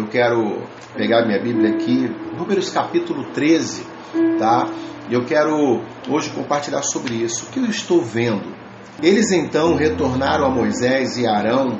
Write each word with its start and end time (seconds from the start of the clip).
Eu 0.00 0.06
quero 0.06 0.62
pegar 0.96 1.26
minha 1.26 1.38
Bíblia 1.38 1.74
aqui, 1.74 2.08
Números 2.34 2.70
capítulo 2.70 3.32
13, 3.34 3.84
tá? 4.38 4.66
E 5.10 5.12
eu 5.12 5.26
quero 5.26 5.82
hoje 6.08 6.30
compartilhar 6.30 6.80
sobre 6.80 7.16
isso. 7.16 7.44
O 7.44 7.48
que 7.50 7.60
eu 7.60 7.66
estou 7.66 8.00
vendo? 8.00 8.50
Eles 9.02 9.30
então 9.30 9.74
retornaram 9.74 10.46
a 10.46 10.48
Moisés 10.48 11.18
e 11.18 11.26
Arão 11.26 11.78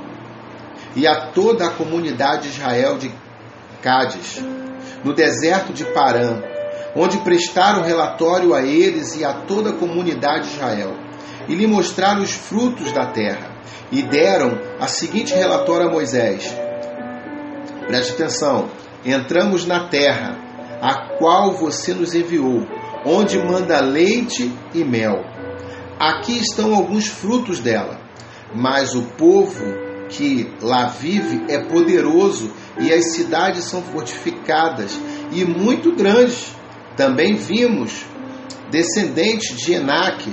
e 0.95 1.06
a 1.06 1.30
toda 1.30 1.67
a 1.67 1.71
comunidade 1.71 2.43
de 2.43 2.59
Israel 2.59 2.98
de 2.98 3.11
Cádiz, 3.80 4.45
no 5.02 5.14
deserto 5.14 5.73
de 5.73 5.87
Parã, 5.87 6.43
onde 6.95 7.16
prestaram 7.25 7.82
relatório 7.82 8.52
a 8.52 8.61
eles 8.61 9.16
e 9.16 9.25
a 9.25 9.32
toda 9.32 9.71
a 9.71 9.77
comunidade 9.79 10.50
de 10.50 10.57
Israel, 10.57 10.93
e 11.48 11.55
lhe 11.55 11.66
mostraram 11.66 12.21
os 12.21 12.34
frutos 12.34 12.93
da 12.93 13.07
terra, 13.07 13.62
e 13.91 14.02
deram 14.02 14.59
a 14.79 14.87
seguinte 14.87 15.32
relatório 15.32 15.89
a 15.89 15.91
Moisés: 15.91 16.59
Preste 17.91 18.12
atenção, 18.12 18.70
entramos 19.04 19.66
na 19.66 19.88
terra, 19.88 20.38
a 20.80 21.16
qual 21.19 21.55
você 21.55 21.92
nos 21.92 22.15
enviou, 22.15 22.65
onde 23.05 23.37
manda 23.37 23.80
leite 23.80 24.48
e 24.73 24.84
mel. 24.84 25.24
Aqui 25.98 26.38
estão 26.38 26.73
alguns 26.73 27.09
frutos 27.09 27.59
dela, 27.59 28.01
mas 28.55 28.95
o 28.95 29.02
povo 29.18 29.65
que 30.09 30.48
lá 30.62 30.87
vive 30.87 31.46
é 31.48 31.59
poderoso 31.65 32.52
e 32.79 32.92
as 32.92 33.06
cidades 33.06 33.65
são 33.65 33.82
fortificadas 33.82 34.96
e 35.32 35.45
muito 35.45 35.91
grandes. 35.96 36.54
Também 36.96 37.34
vimos 37.34 38.04
descendentes 38.70 39.57
de 39.57 39.73
Enaque. 39.73 40.32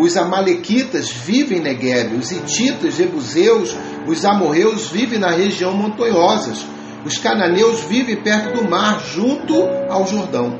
Os 0.00 0.16
amalequitas 0.16 1.12
vivem 1.12 1.58
em 1.58 1.62
Negueb, 1.62 2.16
os 2.16 2.32
hititas, 2.32 2.96
jebuseus, 2.96 3.76
os 4.06 4.24
amorreus 4.24 4.88
vivem 4.90 5.18
na 5.18 5.30
região 5.30 5.74
montanhosas. 5.74 6.64
Os 7.04 7.18
cananeus 7.18 7.82
vivem 7.82 8.16
perto 8.16 8.54
do 8.54 8.68
mar, 8.68 9.00
junto 9.00 9.54
ao 9.88 10.06
Jordão. 10.06 10.58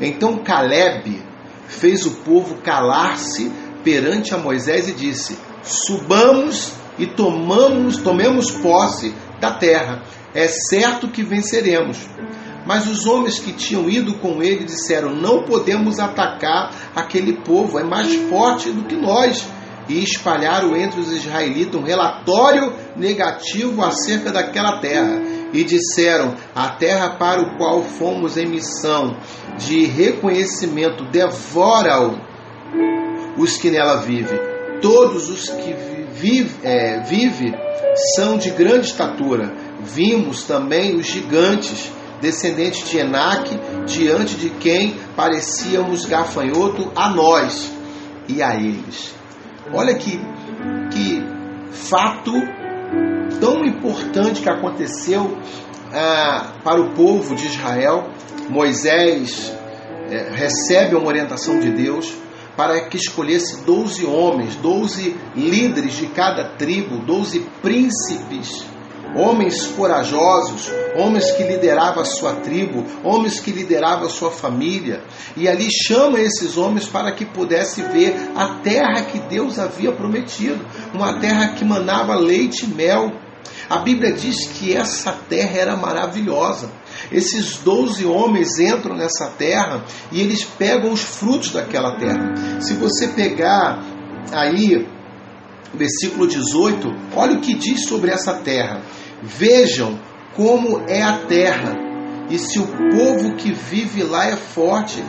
Então 0.00 0.38
Caleb 0.38 1.22
fez 1.66 2.04
o 2.06 2.10
povo 2.22 2.56
calar-se 2.56 3.50
perante 3.82 4.34
a 4.34 4.38
Moisés 4.38 4.88
e 4.88 4.92
disse: 4.92 5.38
Subamos 5.62 6.72
e 6.98 7.06
tomamos, 7.06 7.96
tomemos 7.98 8.50
posse 8.50 9.14
da 9.40 9.52
terra. 9.52 10.02
É 10.34 10.46
certo 10.48 11.08
que 11.08 11.22
venceremos. 11.22 11.98
Mas 12.64 12.86
os 12.86 13.06
homens 13.06 13.38
que 13.38 13.52
tinham 13.52 13.88
ido 13.88 14.14
com 14.14 14.42
ele 14.42 14.64
disseram: 14.64 15.14
Não 15.14 15.42
podemos 15.42 15.98
atacar 15.98 16.70
aquele 16.94 17.34
povo, 17.38 17.78
é 17.78 17.84
mais 17.84 18.14
forte 18.28 18.70
do 18.70 18.84
que 18.84 18.94
nós. 18.94 19.46
E 19.88 20.02
espalharam 20.02 20.76
entre 20.76 21.00
os 21.00 21.10
israelitas 21.12 21.80
um 21.80 21.84
relatório 21.84 22.72
negativo 22.96 23.82
acerca 23.82 24.30
daquela 24.30 24.80
terra. 24.80 25.20
E 25.52 25.64
disseram: 25.64 26.34
A 26.54 26.68
terra 26.70 27.16
para 27.18 27.42
o 27.42 27.56
qual 27.56 27.82
fomos 27.82 28.36
em 28.36 28.46
missão 28.46 29.16
de 29.58 29.84
reconhecimento 29.84 31.04
devora 31.10 31.92
os 33.36 33.56
que 33.56 33.70
nela 33.70 33.96
vivem. 33.96 34.38
Todos 34.80 35.28
os 35.28 35.48
que 35.48 35.74
vive, 36.12 36.56
é, 36.62 37.00
vive 37.00 37.52
são 38.14 38.36
de 38.36 38.50
grande 38.50 38.86
estatura. 38.86 39.52
Vimos 39.80 40.44
também 40.44 40.96
os 40.96 41.06
gigantes, 41.06 41.90
descendentes 42.20 42.88
de 42.88 42.98
Enaque, 42.98 43.58
diante 43.86 44.36
de 44.36 44.50
quem 44.50 44.96
parecíamos 45.16 46.06
gafanhoto 46.06 46.90
a 46.94 47.10
nós 47.10 47.70
e 48.28 48.42
a 48.42 48.54
eles. 48.54 49.14
Olha 49.72 49.94
que, 49.94 50.20
que 50.90 51.22
fato 51.72 52.32
tão 53.40 53.64
importante 53.64 54.42
que 54.42 54.48
aconteceu 54.48 55.36
ah, 55.92 56.52
para 56.62 56.80
o 56.80 56.94
povo 56.94 57.34
de 57.34 57.46
Israel. 57.46 58.10
Moisés 58.48 59.52
é, 60.10 60.30
recebe 60.30 60.94
uma 60.94 61.06
orientação 61.06 61.58
de 61.58 61.70
Deus 61.70 62.12
para 62.56 62.80
que 62.88 62.96
escolhesse 62.96 63.64
doze 63.64 64.04
homens, 64.04 64.56
doze 64.56 65.16
líderes 65.34 65.94
de 65.94 66.06
cada 66.08 66.44
tribo, 66.56 66.98
doze 66.98 67.40
príncipes, 67.62 68.66
homens 69.16 69.66
corajosos, 69.68 70.70
homens 70.96 71.30
que 71.32 71.42
lideravam 71.42 72.02
a 72.02 72.04
sua 72.04 72.34
tribo, 72.36 72.84
homens 73.04 73.40
que 73.40 73.50
lideravam 73.50 74.06
a 74.06 74.10
sua 74.10 74.30
família. 74.30 75.02
E 75.36 75.48
ali 75.48 75.68
chama 75.70 76.20
esses 76.20 76.56
homens 76.56 76.86
para 76.86 77.12
que 77.12 77.24
pudesse 77.24 77.82
ver 77.82 78.14
a 78.34 78.60
terra 78.62 79.02
que 79.02 79.18
Deus 79.20 79.58
havia 79.58 79.92
prometido, 79.92 80.64
uma 80.94 81.18
terra 81.20 81.48
que 81.48 81.64
manava 81.64 82.14
leite 82.14 82.64
e 82.64 82.68
mel. 82.68 83.12
A 83.68 83.78
Bíblia 83.78 84.12
diz 84.12 84.46
que 84.48 84.74
essa 84.74 85.12
terra 85.28 85.58
era 85.58 85.76
maravilhosa. 85.76 86.70
Esses 87.10 87.58
doze 87.58 88.04
homens 88.04 88.58
entram 88.58 88.96
nessa 88.96 89.28
terra 89.30 89.84
e 90.10 90.20
eles 90.20 90.44
pegam 90.44 90.92
os 90.92 91.02
frutos 91.02 91.50
daquela 91.50 91.96
terra. 91.96 92.60
Se 92.60 92.74
você 92.74 93.08
pegar 93.08 93.82
aí 94.30 94.86
versículo 95.74 96.26
18, 96.26 96.94
olha 97.16 97.34
o 97.34 97.40
que 97.40 97.54
diz 97.54 97.86
sobre 97.86 98.10
essa 98.10 98.34
terra. 98.34 98.82
Vejam 99.22 99.98
como 100.34 100.82
é 100.88 101.00
a 101.02 101.18
terra, 101.26 101.76
e 102.28 102.38
se 102.38 102.58
o 102.58 102.66
povo 102.66 103.36
que 103.36 103.52
vive 103.52 104.02
lá 104.02 104.26
é 104.26 104.36
forte 104.36 105.02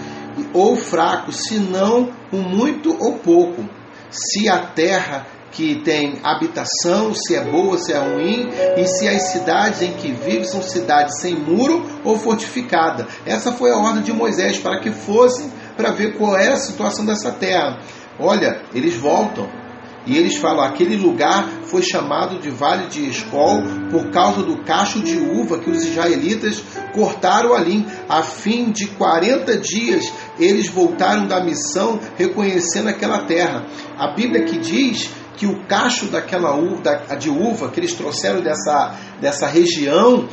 ou 0.53 0.75
fraco, 0.75 1.31
se 1.31 1.57
não 1.57 2.11
com 2.29 2.37
muito 2.37 2.95
ou 2.99 3.17
pouco. 3.17 3.67
Se 4.09 4.47
a 4.47 4.59
terra 4.59 5.25
que 5.51 5.81
tem 5.83 6.19
habitação, 6.23 7.13
se 7.13 7.35
é 7.35 7.41
boa, 7.43 7.77
se 7.77 7.93
é 7.93 7.97
ruim, 7.97 8.49
e 8.75 8.85
se 8.85 9.07
as 9.07 9.31
cidades 9.31 9.81
em 9.81 9.93
que 9.93 10.11
vive 10.11 10.45
são 10.45 10.61
cidades 10.61 11.19
sem 11.19 11.35
muro 11.35 11.85
ou 12.03 12.17
fortificada. 12.17 13.07
Essa 13.25 13.51
foi 13.51 13.71
a 13.71 13.77
ordem 13.77 14.03
de 14.03 14.11
Moisés 14.11 14.57
para 14.57 14.79
que 14.79 14.91
fossem 14.91 15.51
para 15.77 15.91
ver 15.91 16.17
qual 16.17 16.37
era 16.37 16.53
a 16.53 16.57
situação 16.57 17.05
dessa 17.05 17.31
terra. 17.31 17.79
Olha, 18.19 18.61
eles 18.73 18.95
voltam. 18.95 19.62
E 20.05 20.17
eles 20.17 20.37
falam: 20.37 20.63
aquele 20.63 20.95
lugar 20.97 21.47
foi 21.65 21.81
chamado 21.81 22.39
de 22.39 22.49
Vale 22.49 22.87
de 22.87 23.07
Escol 23.09 23.63
por 23.89 24.09
causa 24.11 24.43
do 24.43 24.57
cacho 24.63 25.01
de 25.01 25.17
uva 25.17 25.59
que 25.59 25.69
os 25.69 25.83
israelitas 25.83 26.61
cortaram 26.93 27.53
ali. 27.53 27.85
A 28.09 28.21
fim 28.21 28.71
de 28.71 28.87
40 28.87 29.57
dias 29.57 30.11
eles 30.39 30.67
voltaram 30.67 31.25
da 31.25 31.43
missão 31.43 31.99
reconhecendo 32.17 32.89
aquela 32.89 33.25
terra. 33.25 33.65
A 33.97 34.13
Bíblia 34.13 34.43
que 34.43 34.57
diz 34.57 35.09
que 35.37 35.47
o 35.47 35.65
cacho 35.65 36.07
daquela 36.07 36.55
uva, 36.55 37.15
de 37.19 37.29
uva 37.29 37.69
que 37.69 37.79
eles 37.79 37.93
trouxeram 37.93 38.41
dessa, 38.41 38.95
dessa 39.19 39.47
região 39.47 40.27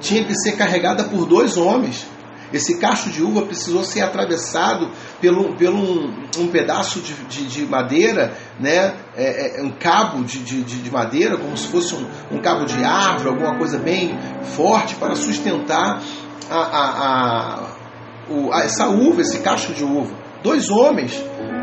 tinha 0.00 0.24
que 0.24 0.34
ser 0.34 0.52
carregada 0.52 1.04
por 1.04 1.26
dois 1.26 1.56
homens. 1.56 2.06
Esse 2.52 2.78
cacho 2.78 3.10
de 3.10 3.22
uva 3.22 3.42
precisou 3.42 3.82
ser 3.82 4.02
atravessado 4.02 4.90
pelo, 5.20 5.56
pelo 5.56 5.78
um, 5.78 6.24
um 6.38 6.48
pedaço 6.48 7.00
de, 7.00 7.14
de, 7.24 7.46
de, 7.46 7.66
madeira, 7.66 8.36
né? 8.60 8.94
É, 9.16 9.60
é, 9.60 9.62
um 9.62 9.70
cabo 9.70 10.22
de, 10.24 10.38
de, 10.40 10.62
de, 10.62 10.90
madeira, 10.90 11.36
como 11.36 11.56
se 11.56 11.66
fosse 11.68 11.94
um, 11.94 12.06
um, 12.36 12.38
cabo 12.40 12.64
de 12.64 12.82
árvore, 12.84 13.30
alguma 13.30 13.56
coisa 13.56 13.78
bem 13.78 14.16
forte 14.56 14.94
para 14.94 15.16
sustentar 15.16 16.02
a, 16.50 16.56
a, 16.56 16.88
a, 17.06 17.76
o, 18.30 18.52
a 18.52 18.60
essa 18.62 18.88
uva, 18.88 19.20
esse 19.20 19.40
cacho 19.40 19.72
de 19.72 19.84
uva. 19.84 20.14
Dois 20.42 20.70
homens 20.70 21.20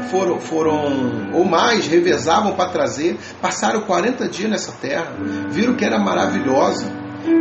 foram, 0.09 0.39
foram 0.39 1.31
ou 1.33 1.45
mais, 1.45 1.87
revezavam 1.87 2.53
para 2.55 2.69
trazer, 2.69 3.17
passaram 3.41 3.81
40 3.81 4.27
dias 4.27 4.49
nessa 4.49 4.71
terra, 4.73 5.13
viram 5.49 5.75
que 5.75 5.85
era 5.85 5.97
maravilhosa, 5.97 6.91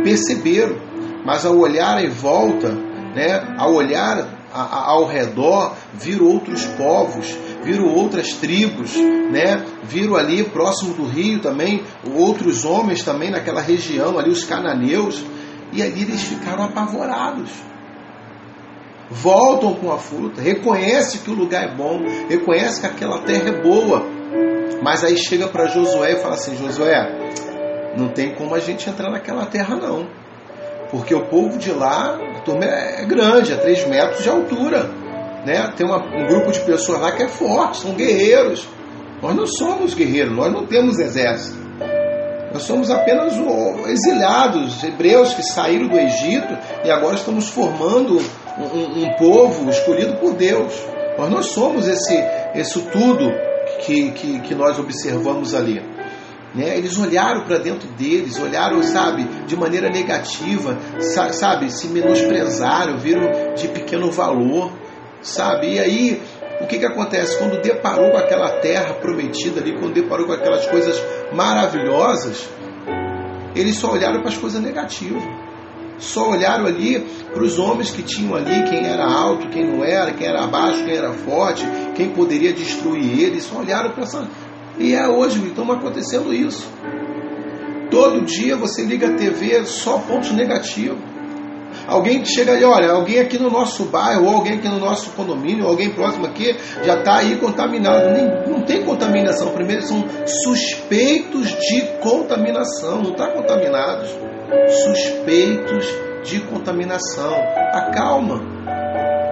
perceberam, 0.03 0.77
mas 1.25 1.45
ao 1.45 1.57
olhar 1.57 2.03
em 2.03 2.09
volta, 2.09 2.92
né, 3.15 3.55
ao 3.57 3.73
olhar 3.73 4.43
ao 4.53 5.05
redor, 5.05 5.73
viram 5.93 6.27
outros 6.27 6.65
povos, 6.65 7.35
viram 7.63 7.87
outras 7.87 8.33
tribos, 8.33 8.95
né? 8.95 9.65
Viram 9.83 10.15
ali 10.15 10.43
próximo 10.43 10.93
do 10.93 11.05
rio 11.05 11.39
também 11.39 11.83
outros 12.15 12.63
homens 12.63 13.03
também 13.03 13.31
naquela 13.31 13.61
região, 13.61 14.19
ali 14.19 14.29
os 14.29 14.43
cananeus, 14.43 15.23
e 15.71 15.81
ali 15.81 16.03
eles 16.03 16.21
ficaram 16.21 16.65
apavorados 16.65 17.49
voltam 19.09 19.75
com 19.75 19.91
a 19.91 19.99
fruta, 19.99 20.41
reconhece 20.41 21.19
que 21.19 21.29
o 21.29 21.35
lugar 21.35 21.63
é 21.63 21.75
bom, 21.75 21.99
reconhece 22.27 22.81
que 22.81 22.87
aquela 22.87 23.19
terra 23.19 23.49
é 23.49 23.61
boa. 23.61 24.03
Mas 24.81 25.03
aí 25.03 25.17
chega 25.17 25.47
para 25.47 25.67
Josué 25.67 26.13
e 26.13 26.15
fala 26.17 26.33
assim: 26.33 26.57
Josué, 26.57 27.93
não 27.97 28.09
tem 28.09 28.33
como 28.35 28.55
a 28.55 28.59
gente 28.59 28.89
entrar 28.89 29.09
naquela 29.09 29.45
terra 29.45 29.75
não. 29.75 30.07
Porque 30.93 31.15
o 31.15 31.25
povo 31.25 31.57
de 31.57 31.71
lá, 31.71 32.19
a 32.37 32.41
turma 32.41 32.65
é 32.65 33.03
grande, 33.03 33.51
a 33.51 33.57
3 33.57 33.87
metros 33.87 34.21
de 34.21 34.29
altura. 34.29 34.91
Né? 35.43 35.73
Tem 35.75 35.87
uma, 35.87 35.97
um 35.97 36.27
grupo 36.27 36.51
de 36.51 36.59
pessoas 36.59 37.01
lá 37.01 37.11
que 37.11 37.23
é 37.23 37.27
forte, 37.27 37.81
são 37.81 37.93
guerreiros. 37.95 38.67
Nós 39.19 39.35
não 39.35 39.47
somos 39.47 39.95
guerreiros, 39.95 40.35
nós 40.35 40.53
não 40.53 40.67
temos 40.67 40.99
exército. 40.99 41.57
Nós 42.53 42.61
somos 42.61 42.91
apenas 42.91 43.33
exilhados, 43.87 44.83
hebreus 44.83 45.33
que 45.33 45.41
saíram 45.41 45.87
do 45.87 45.97
Egito 45.97 46.55
e 46.85 46.91
agora 46.91 47.15
estamos 47.15 47.49
formando 47.49 48.19
um, 48.59 49.03
um 49.03 49.13
povo 49.17 49.67
escolhido 49.71 50.17
por 50.17 50.35
Deus. 50.35 50.79
Nós 51.17 51.27
não 51.27 51.41
somos 51.41 51.87
esse, 51.87 52.23
isso 52.53 52.83
tudo 52.91 53.31
que, 53.79 54.11
que, 54.11 54.39
que 54.41 54.53
nós 54.53 54.77
observamos 54.77 55.55
ali. 55.55 55.81
Né? 56.53 56.77
Eles 56.77 56.97
olharam 56.97 57.45
para 57.45 57.57
dentro 57.57 57.87
deles, 57.89 58.39
olharam, 58.39 58.81
sabe, 58.83 59.23
de 59.47 59.55
maneira 59.55 59.89
negativa, 59.89 60.77
sabe, 60.99 61.71
se 61.71 61.87
menosprezaram, 61.87 62.97
viram 62.97 63.53
de 63.55 63.67
pequeno 63.69 64.11
valor, 64.11 64.71
sabe? 65.21 65.73
E 65.73 65.79
aí, 65.79 66.21
o 66.61 66.67
que, 66.67 66.77
que 66.77 66.85
acontece? 66.85 67.37
Quando 67.39 67.61
deparou 67.61 68.11
com 68.11 68.17
aquela 68.17 68.59
terra 68.59 68.93
prometida 68.93 69.59
ali, 69.59 69.77
quando 69.79 69.93
deparou 69.93 70.27
com 70.27 70.33
aquelas 70.33 70.65
coisas 70.67 71.01
maravilhosas, 71.33 72.47
eles 73.55 73.75
só 73.75 73.91
olharam 73.91 74.19
para 74.19 74.29
as 74.29 74.37
coisas 74.37 74.61
negativas. 74.61 75.23
Só 75.97 76.31
olharam 76.31 76.65
ali 76.65 76.99
para 77.33 77.43
os 77.43 77.57
homens 77.57 77.91
que 77.91 78.01
tinham 78.01 78.35
ali, 78.35 78.63
quem 78.69 78.85
era 78.85 79.05
alto, 79.05 79.47
quem 79.49 79.65
não 79.65 79.83
era, 79.83 80.11
quem 80.11 80.27
era 80.27 80.45
baixo, 80.47 80.83
quem 80.83 80.95
era 80.95 81.13
forte, 81.13 81.65
quem 81.95 82.09
poderia 82.09 82.51
destruir 82.51 83.21
eles. 83.21 83.43
Só 83.43 83.59
olharam 83.59 83.91
para 83.91 84.03
essa. 84.03 84.27
E 84.77 84.95
é 84.95 85.07
hoje, 85.07 85.45
estamos 85.45 85.75
acontecendo 85.75 86.33
isso. 86.33 86.67
Todo 87.91 88.25
dia 88.25 88.57
você 88.57 88.83
liga 88.83 89.07
a 89.07 89.15
TV, 89.15 89.65
só 89.65 89.99
pontos 89.99 90.31
negativos. 90.31 90.97
Alguém 91.87 92.23
chega 92.25 92.53
ali, 92.53 92.63
olha, 92.63 92.91
alguém 92.91 93.19
aqui 93.19 93.37
no 93.37 93.51
nosso 93.51 93.85
bairro, 93.85 94.25
ou 94.25 94.37
alguém 94.37 94.53
aqui 94.53 94.67
no 94.67 94.79
nosso 94.79 95.11
condomínio, 95.11 95.65
ou 95.65 95.71
alguém 95.71 95.91
próximo 95.91 96.25
aqui, 96.25 96.55
já 96.83 96.97
está 96.97 97.17
aí 97.17 97.37
contaminado. 97.37 98.11
Nem, 98.11 98.25
não 98.47 98.61
tem 98.61 98.83
contaminação. 98.83 99.51
Primeiro, 99.51 99.83
são 99.83 100.03
suspeitos 100.25 101.49
de 101.49 101.81
contaminação, 102.01 103.01
não 103.01 103.11
está 103.11 103.27
contaminados. 103.27 104.09
Suspeitos 104.83 105.85
de 106.23 106.39
contaminação. 106.41 107.33
Acalma. 107.73 108.41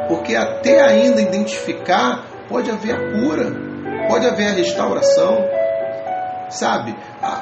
Porque 0.07 0.35
até 0.35 0.81
ainda 0.81 1.21
identificar, 1.21 2.27
pode 2.49 2.69
haver 2.69 2.94
a 2.94 3.11
cura, 3.13 3.70
pode 4.11 4.27
haver 4.27 4.49
a 4.49 4.51
restauração. 4.51 5.37
Sabe? 6.49 6.93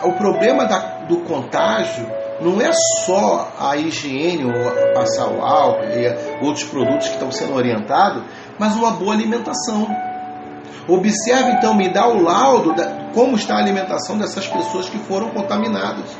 O 0.03 0.13
problema 0.13 0.65
da, 0.65 0.77
do 1.07 1.21
contágio 1.21 2.07
não 2.39 2.61
é 2.61 2.71
só 3.05 3.51
a 3.59 3.75
higiene, 3.75 4.45
ou 4.45 4.93
passar 4.93 5.27
o 5.27 5.41
álcool 5.41 5.85
e 5.85 6.45
outros 6.45 6.63
produtos 6.65 7.07
que 7.07 7.15
estão 7.15 7.31
sendo 7.31 7.55
orientados, 7.55 8.23
mas 8.59 8.75
uma 8.75 8.91
boa 8.91 9.13
alimentação. 9.13 9.87
Observe 10.87 11.51
então, 11.53 11.73
me 11.73 11.91
dá 11.91 12.07
o 12.07 12.21
laudo 12.21 12.73
de 12.73 12.83
como 13.13 13.35
está 13.35 13.55
a 13.55 13.59
alimentação 13.59 14.17
dessas 14.17 14.47
pessoas 14.47 14.87
que 14.87 14.99
foram 14.99 15.31
contaminadas. 15.31 16.15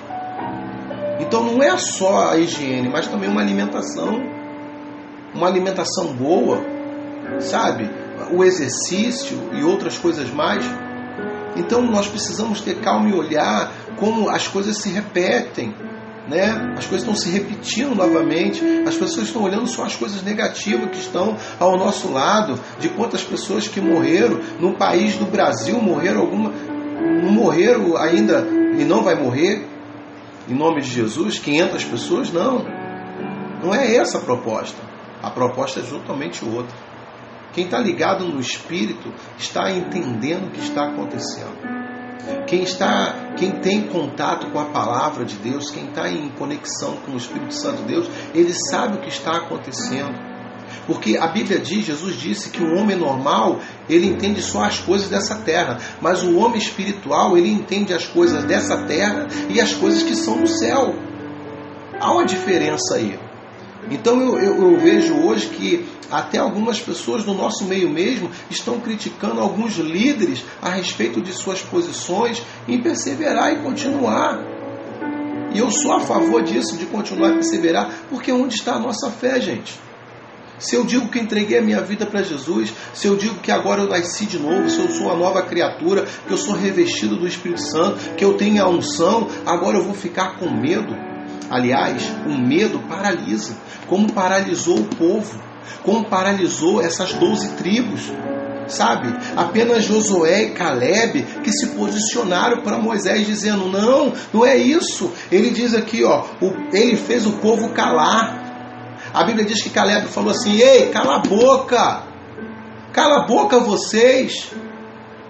Então 1.19 1.43
não 1.43 1.61
é 1.61 1.77
só 1.77 2.31
a 2.31 2.37
higiene, 2.37 2.89
mas 2.89 3.07
também 3.07 3.29
uma 3.29 3.41
alimentação, 3.41 4.19
uma 5.33 5.47
alimentação 5.47 6.07
boa, 6.13 6.59
sabe? 7.39 7.89
O 8.31 8.44
exercício 8.44 9.38
e 9.54 9.63
outras 9.63 9.98
coisas 9.98 10.30
mais. 10.30 10.63
Então 11.56 11.81
nós 11.81 12.07
precisamos 12.07 12.62
ter 12.62 12.80
calma 12.81 13.10
e 13.10 13.13
olhar 13.13 13.71
como 13.98 14.30
as 14.30 14.48
coisas 14.48 14.77
se 14.77 14.89
repetem 14.89 15.74
né? 16.30 16.75
As 16.77 16.86
coisas 16.86 17.07
estão 17.07 17.16
se 17.16 17.30
repetindo 17.30 17.95
novamente, 17.95 18.63
as 18.88 18.95
pessoas 18.95 19.27
estão 19.27 19.42
olhando 19.42 19.68
só 19.68 19.83
as 19.83 19.95
coisas 19.95 20.21
negativas 20.21 20.89
que 20.92 21.00
estão 21.00 21.36
ao 21.60 21.75
nosso 21.75 22.12
lado, 22.12 22.60
de 22.80 22.88
quantas 22.89 23.24
pessoas 23.24 23.68
que 23.68 23.81
morreram 23.81 24.39
no 24.60 24.74
país 24.75 25.18
do 25.18 25.25
Brasil, 25.25 25.81
morreram 25.81 26.21
alguma, 26.21 26.51
não 26.51 27.31
morreram 27.31 27.98
ainda 27.98 28.48
e 28.77 28.86
não 28.86 29.04
vai 29.04 29.16
morrer 29.16 29.68
em 30.48 30.54
nome 30.54 30.81
de 30.81 30.89
Jesus, 30.89 31.38
500 31.39 31.83
pessoas, 31.86 32.31
não. 32.31 32.66
Não 33.63 33.75
é 33.75 33.95
essa 33.95 34.18
a 34.18 34.21
proposta. 34.21 34.77
A 35.21 35.30
proposta 35.30 35.80
é 35.80 35.83
totalmente 35.83 36.44
outra. 36.45 36.75
Quem 37.59 37.65
está 37.65 37.77
ligado 37.77 38.25
no 38.25 38.39
Espírito 38.39 39.13
está 39.38 39.69
entendendo 39.69 40.47
o 40.47 40.50
que 40.50 40.61
está 40.61 40.85
acontecendo. 40.85 41.57
Quem 42.47 42.63
está, 42.63 43.33
quem 43.38 43.51
tem 43.59 43.85
contato 43.85 44.50
com 44.50 44.59
a 44.59 44.67
palavra 44.67 45.25
de 45.25 45.35
Deus, 45.35 45.69
quem 45.69 45.89
está 45.89 46.07
em 46.09 46.29
conexão 46.29 46.95
com 47.06 47.11
o 47.11 47.17
Espírito 47.17 47.53
Santo 47.53 47.81
de 47.81 47.89
Deus, 47.89 48.09
ele 48.33 48.53
sabe 48.53 48.95
o 48.95 49.01
que 49.01 49.09
está 49.09 49.35
acontecendo. 49.35 50.17
Porque 50.88 51.17
a 51.17 51.27
Bíblia 51.27 51.59
diz, 51.59 51.85
Jesus 51.85 52.15
disse 52.15 52.50
que 52.50 52.63
o 52.63 52.77
homem 52.77 52.95
normal, 52.95 53.59
ele 53.89 54.07
entende 54.07 54.41
só 54.41 54.63
as 54.63 54.79
coisas 54.79 55.09
dessa 55.09 55.35
terra, 55.41 55.79
mas 56.00 56.23
o 56.23 56.38
homem 56.38 56.59
espiritual, 56.59 57.38
ele 57.38 57.50
entende 57.50 57.94
as 57.94 58.07
coisas 58.07 58.45
dessa 58.45 58.83
terra 58.83 59.27
e 59.50 59.59
as 59.59 59.73
coisas 59.73 60.01
que 60.01 60.15
são 60.15 60.39
do 60.39 60.47
céu. 60.47 60.95
Há 62.00 62.09
uma 62.13 62.23
diferença 62.23 62.95
aí. 62.95 63.19
Então 63.89 64.21
eu, 64.21 64.39
eu, 64.39 64.71
eu, 64.71 64.80
vejo 64.80 65.15
hoje 65.15 65.47
que 65.47 65.86
até 66.12 66.38
algumas 66.38 66.80
pessoas 66.80 67.24
do 67.24 67.33
nosso 67.33 67.65
meio 67.65 67.89
mesmo 67.89 68.30
estão 68.50 68.80
criticando 68.80 69.41
alguns 69.41 69.77
líderes 69.77 70.44
a 70.62 70.69
respeito 70.69 71.21
de 71.21 71.33
suas 71.33 71.62
posições 71.62 72.41
em 72.68 72.81
perseverar 72.81 73.53
e 73.53 73.57
continuar. 73.63 74.44
E 75.53 75.57
eu 75.57 75.71
sou 75.71 75.94
a 75.94 76.00
favor 76.00 76.44
disso, 76.44 76.77
de 76.77 76.86
continuar 76.86 77.30
a 77.30 77.33
perseverar, 77.33 77.91
porque 78.09 78.31
onde 78.31 78.56
está 78.56 78.74
a 78.74 78.80
nossa 78.80 79.09
fé, 79.09 79.41
gente? 79.41 79.80
Se 80.59 80.75
eu 80.75 80.83
digo 80.83 81.07
que 81.07 81.18
entreguei 81.18 81.57
a 81.57 81.62
minha 81.62 81.81
vida 81.81 82.06
para 82.06 82.21
Jesus, 82.21 82.74
se 82.94 83.07
eu 83.07 83.15
digo 83.15 83.35
que 83.35 83.51
agora 83.51 83.81
eu 83.81 83.88
nasci 83.88 84.25
de 84.25 84.38
novo, 84.38 84.69
se 84.69 84.77
eu 84.77 84.89
sou 84.89 85.07
uma 85.07 85.15
nova 85.15 85.42
criatura, 85.42 86.06
que 86.27 86.33
eu 86.33 86.38
sou 86.38 86.53
revestido 86.53 87.15
do 87.15 87.25
Espírito 87.25 87.62
Santo, 87.62 88.15
que 88.15 88.25
eu 88.25 88.33
tenho 88.33 88.62
a 88.62 88.69
unção, 88.69 89.27
agora 89.45 89.77
eu 89.77 89.83
vou 89.83 89.94
ficar 89.94 90.38
com 90.38 90.50
medo. 90.50 90.94
Aliás, 91.49 92.03
o 92.25 92.37
medo 92.37 92.79
paralisa 92.87 93.55
como 93.87 94.11
paralisou 94.13 94.79
o 94.79 94.95
povo, 94.95 95.41
como 95.83 96.05
paralisou 96.05 96.81
essas 96.81 97.13
doze 97.13 97.49
tribos. 97.53 98.11
Sabe? 98.67 99.11
Apenas 99.35 99.83
Josué 99.83 100.43
e 100.43 100.49
Caleb 100.51 101.23
que 101.43 101.51
se 101.51 101.69
posicionaram 101.69 102.61
para 102.61 102.77
Moisés 102.77 103.25
dizendo: 103.25 103.67
"Não, 103.67 104.13
não 104.31 104.45
é 104.45 104.55
isso". 104.55 105.11
Ele 105.31 105.49
diz 105.49 105.73
aqui, 105.73 106.03
ó, 106.03 106.23
ele 106.71 106.95
fez 106.95 107.25
o 107.25 107.31
povo 107.33 107.69
calar. 107.69 108.47
A 109.11 109.23
Bíblia 109.23 109.43
diz 109.43 109.63
que 109.63 109.71
Caleb 109.71 110.07
falou 110.07 110.29
assim: 110.29 110.59
"Ei, 110.61 110.89
cala 110.91 111.15
a 111.15 111.19
boca! 111.19 112.03
Cala 112.93 113.23
a 113.23 113.25
boca 113.25 113.59
vocês!" 113.59 114.51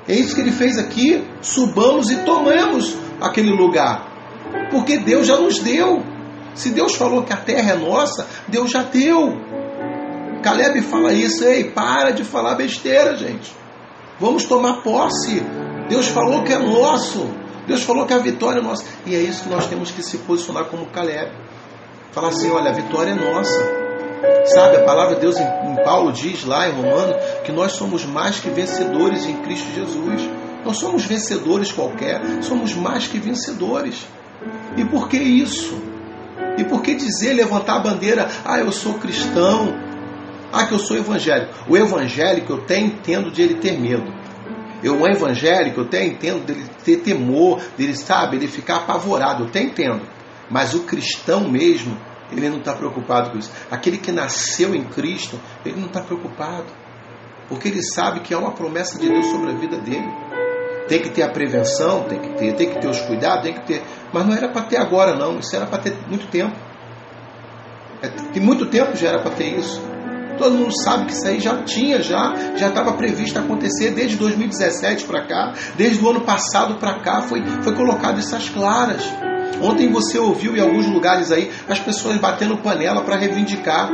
É 0.06 0.14
isso 0.14 0.36
que 0.36 0.42
ele 0.42 0.52
fez 0.52 0.78
aqui. 0.78 1.24
Subamos 1.42 2.10
e 2.10 2.18
tomemos 2.18 2.98
aquele 3.22 3.52
lugar. 3.52 4.09
Porque 4.72 4.98
Deus 4.98 5.28
já 5.28 5.38
nos 5.38 5.60
deu. 5.60 6.04
Se 6.54 6.70
Deus 6.70 6.96
falou 6.96 7.24
que 7.24 7.34
a 7.34 7.38
terra 7.38 7.74
é 7.74 7.76
nossa, 7.76 8.28
Deus 8.48 8.72
já 8.72 8.84
deu. 8.84 9.38
Caleb 10.42 10.82
fala 10.82 11.14
isso, 11.14 11.44
ei, 11.44 11.66
para 11.66 12.12
de 12.12 12.24
falar 12.24 12.56
besteira, 12.56 13.16
gente. 13.16 13.52
Vamos 14.20 14.46
tomar 14.46 14.82
posse. 14.82 15.42
Deus 15.88 16.08
falou 16.08 16.44
que 16.44 16.54
é 16.54 16.58
nosso. 16.58 17.30
Deus 17.68 17.84
falou 17.84 18.06
que 18.06 18.14
a 18.14 18.18
vitória 18.18 18.60
é 18.60 18.64
nossa. 18.64 18.84
E 19.06 19.16
é 19.16 19.20
isso 19.20 19.44
que 19.44 19.50
nós 19.50 19.68
temos 19.68 19.92
que 19.92 20.04
se 20.04 20.18
posicionar 20.20 20.66
como 20.66 20.88
Caleb. 20.88 21.32
Falar 22.12 22.30
assim, 22.30 22.50
olha, 22.50 22.72
a 22.72 22.74
vitória 22.74 23.12
é 23.12 23.16
nossa. 23.16 23.80
Sabe, 24.46 24.78
a 24.78 24.84
palavra 24.84 25.16
de 25.16 25.22
Deus 25.22 25.38
em, 25.38 25.46
Paulo 25.84 26.12
diz 26.12 26.44
lá 26.44 26.68
em 26.68 26.74
Romano 26.74 27.14
que 27.46 27.52
nós 27.52 27.74
somos 27.74 28.06
mais 28.06 28.40
que 28.40 28.50
vencedores 28.50 29.26
em 29.26 29.38
Cristo 29.38 29.68
Jesus. 29.74 30.30
Não 30.66 30.74
somos 30.74 31.06
vencedores 31.06 31.72
qualquer, 31.72 32.22
somos 32.42 32.74
mais 32.74 33.08
que 33.08 33.18
vencedores. 33.18 34.06
E 34.78 34.86
por 34.86 35.08
que 35.10 35.18
isso? 35.18 35.82
E 36.58 36.64
por 36.64 36.82
que 36.82 36.96
dizer, 36.96 37.34
levantar 37.34 37.78
a 37.78 37.80
bandeira, 37.80 38.30
ah, 38.46 38.60
eu 38.60 38.72
sou 38.72 38.96
cristão, 38.96 39.74
ah, 40.52 40.66
que 40.66 40.74
eu 40.74 40.80
sou 40.80 40.98
evangélico? 40.98 41.54
O 41.68 41.78
evangélico 41.78 42.54
eu 42.54 42.58
até 42.58 42.80
entendo 42.80 43.32
de 43.32 43.42
ele 43.42 43.56
ter 43.56 43.80
medo. 43.80 44.12
Eu, 44.82 45.02
o 45.02 45.08
evangélico, 45.08 45.82
eu 45.82 45.86
até 45.86 46.06
entendo 46.06 46.46
dele 46.46 46.66
ter 46.84 46.98
temor, 46.98 47.62
dele, 47.78 47.96
sabe, 47.96 48.38
ele 48.38 48.48
ficar 48.48 48.78
apavorado, 48.78 49.44
eu 49.44 49.48
até 49.50 49.62
entendo. 49.62 50.02
Mas 50.50 50.74
o 50.74 50.84
cristão 50.84 51.50
mesmo, 51.50 51.98
ele 52.32 52.50
não 52.50 52.60
está 52.60 52.74
preocupado 52.74 53.32
com 53.32 53.38
isso. 53.38 53.52
Aquele 53.70 53.98
que 53.98 54.12
nasceu 54.12 54.74
em 54.74 54.84
Cristo, 54.86 55.40
ele 55.66 55.80
não 55.80 55.88
está 55.88 56.02
preocupado. 56.02 56.68
Porque 57.48 57.68
ele 57.68 57.84
sabe 57.84 58.22
que 58.22 58.34
há 58.34 58.40
uma 58.40 58.52
promessa 58.52 58.98
de 58.98 59.10
Deus 59.10 59.26
sobre 59.28 59.52
a 59.52 59.56
vida 59.56 59.78
dele. 59.78 60.08
Tem 60.88 61.02
que 61.02 61.10
ter 61.10 61.24
a 61.24 61.30
prevenção, 61.30 62.04
tem 62.04 62.20
que 62.20 62.30
ter, 62.36 62.56
tem 62.56 62.70
que 62.70 62.80
ter 62.80 62.88
os 62.88 63.00
cuidados, 63.02 63.44
tem 63.44 63.54
que 63.54 63.66
ter. 63.66 63.84
Mas 64.12 64.26
não 64.26 64.34
era 64.34 64.48
para 64.48 64.64
ter 64.64 64.78
agora, 64.78 65.16
não. 65.16 65.40
Isso 65.40 65.56
era 65.56 65.66
para 65.66 65.80
ter 65.80 65.96
muito 66.08 66.28
tempo. 66.28 66.56
É, 68.02 68.40
muito 68.40 68.66
tempo 68.68 68.96
já 68.96 69.10
era 69.10 69.20
para 69.20 69.32
ter 69.32 69.58
isso. 69.58 69.82
Todo 70.38 70.56
mundo 70.56 70.74
sabe 70.82 71.06
que 71.06 71.12
isso 71.12 71.28
aí 71.28 71.40
já 71.40 71.62
tinha, 71.64 72.02
já 72.02 72.34
já 72.56 72.70
estava 72.70 72.94
previsto 72.94 73.38
acontecer 73.38 73.92
desde 73.92 74.16
2017 74.16 75.04
para 75.04 75.26
cá, 75.26 75.54
desde 75.76 76.02
o 76.04 76.10
ano 76.10 76.22
passado 76.22 76.76
para 76.76 77.00
cá 77.00 77.22
foi, 77.22 77.44
foi 77.62 77.76
colocado 77.76 78.20
essas 78.20 78.48
claras. 78.48 79.04
Ontem 79.62 79.92
você 79.92 80.18
ouviu 80.18 80.56
em 80.56 80.62
alguns 80.62 80.86
lugares 80.86 81.30
aí 81.34 81.52
as 81.68 81.80
pessoas 81.80 82.18
batendo 82.18 82.56
panela 82.58 83.02
para 83.02 83.18
reivindicar. 83.18 83.92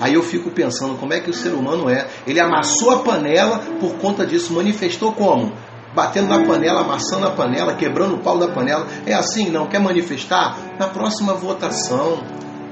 Aí 0.00 0.14
eu 0.14 0.22
fico 0.22 0.50
pensando 0.50 0.96
como 0.96 1.12
é 1.12 1.20
que 1.20 1.30
o 1.30 1.34
ser 1.34 1.50
humano 1.50 1.90
é. 1.90 2.06
Ele 2.26 2.40
amassou 2.40 2.90
a 2.90 2.98
panela 3.00 3.58
por 3.78 3.96
conta 3.96 4.26
disso, 4.26 4.54
manifestou 4.54 5.12
como? 5.12 5.52
Batendo 5.94 6.28
na 6.28 6.44
panela, 6.44 6.80
amassando 6.80 7.26
a 7.26 7.30
panela, 7.30 7.74
quebrando 7.74 8.16
o 8.16 8.18
pau 8.18 8.38
da 8.38 8.48
panela. 8.48 8.86
É 9.06 9.14
assim, 9.14 9.50
não? 9.50 9.66
Quer 9.66 9.80
manifestar? 9.80 10.58
Na 10.78 10.88
próxima 10.88 11.34
votação, 11.34 12.22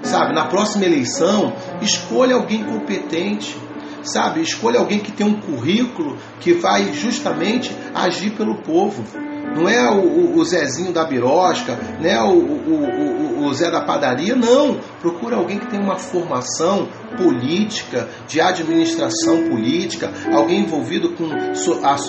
sabe? 0.03 0.35
Na 0.35 0.47
próxima 0.47 0.85
eleição, 0.85 1.53
escolha 1.81 2.35
alguém 2.35 2.65
competente, 2.65 3.57
sabe? 4.03 4.41
Escolha 4.41 4.81
alguém 4.81 4.99
que 4.99 5.13
tem 5.13 5.27
um 5.27 5.41
currículo 5.41 6.17
que 6.41 6.55
vai 6.55 6.93
justamente 6.93 7.75
agir 7.95 8.31
pelo 8.31 8.63
povo. 8.63 9.05
Não 9.55 9.69
é 9.69 9.91
o, 9.91 10.37
o, 10.37 10.45
Zezinho 10.45 10.93
da 10.93 11.05
birosca, 11.05 11.79
não 12.01 12.09
é 12.09 12.23
o, 12.23 13.47
o, 13.47 13.53
Zé 13.55 13.71
da 13.71 13.83
padaria, 13.83 14.35
não. 14.35 14.81
Procura 15.01 15.37
alguém 15.37 15.59
que 15.59 15.67
tem 15.67 15.81
uma 15.81 15.99
formação 15.99 16.89
política, 17.17 18.09
de 18.27 18.41
administração 18.41 19.49
política, 19.49 20.11
alguém 20.33 20.61
envolvido 20.61 21.11
com 21.11 21.27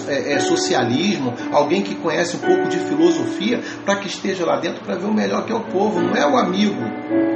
é, 0.08 0.34
é, 0.34 0.40
socialismo, 0.40 1.34
alguém 1.52 1.82
que 1.82 1.96
conhece 1.96 2.38
um 2.38 2.40
pouco 2.40 2.70
de 2.70 2.78
filosofia, 2.78 3.62
para 3.86 3.98
que 3.98 4.08
esteja 4.08 4.46
lá 4.46 4.60
dentro 4.60 4.84
para 4.84 4.96
ver 4.96 5.06
o 5.06 5.14
melhor 5.14 5.46
que 5.46 5.52
é 5.52 5.56
o 5.56 5.64
povo, 5.64 6.00
não 6.00 6.16
é 6.16 6.26
o 6.26 6.38
amigo, 6.38 6.82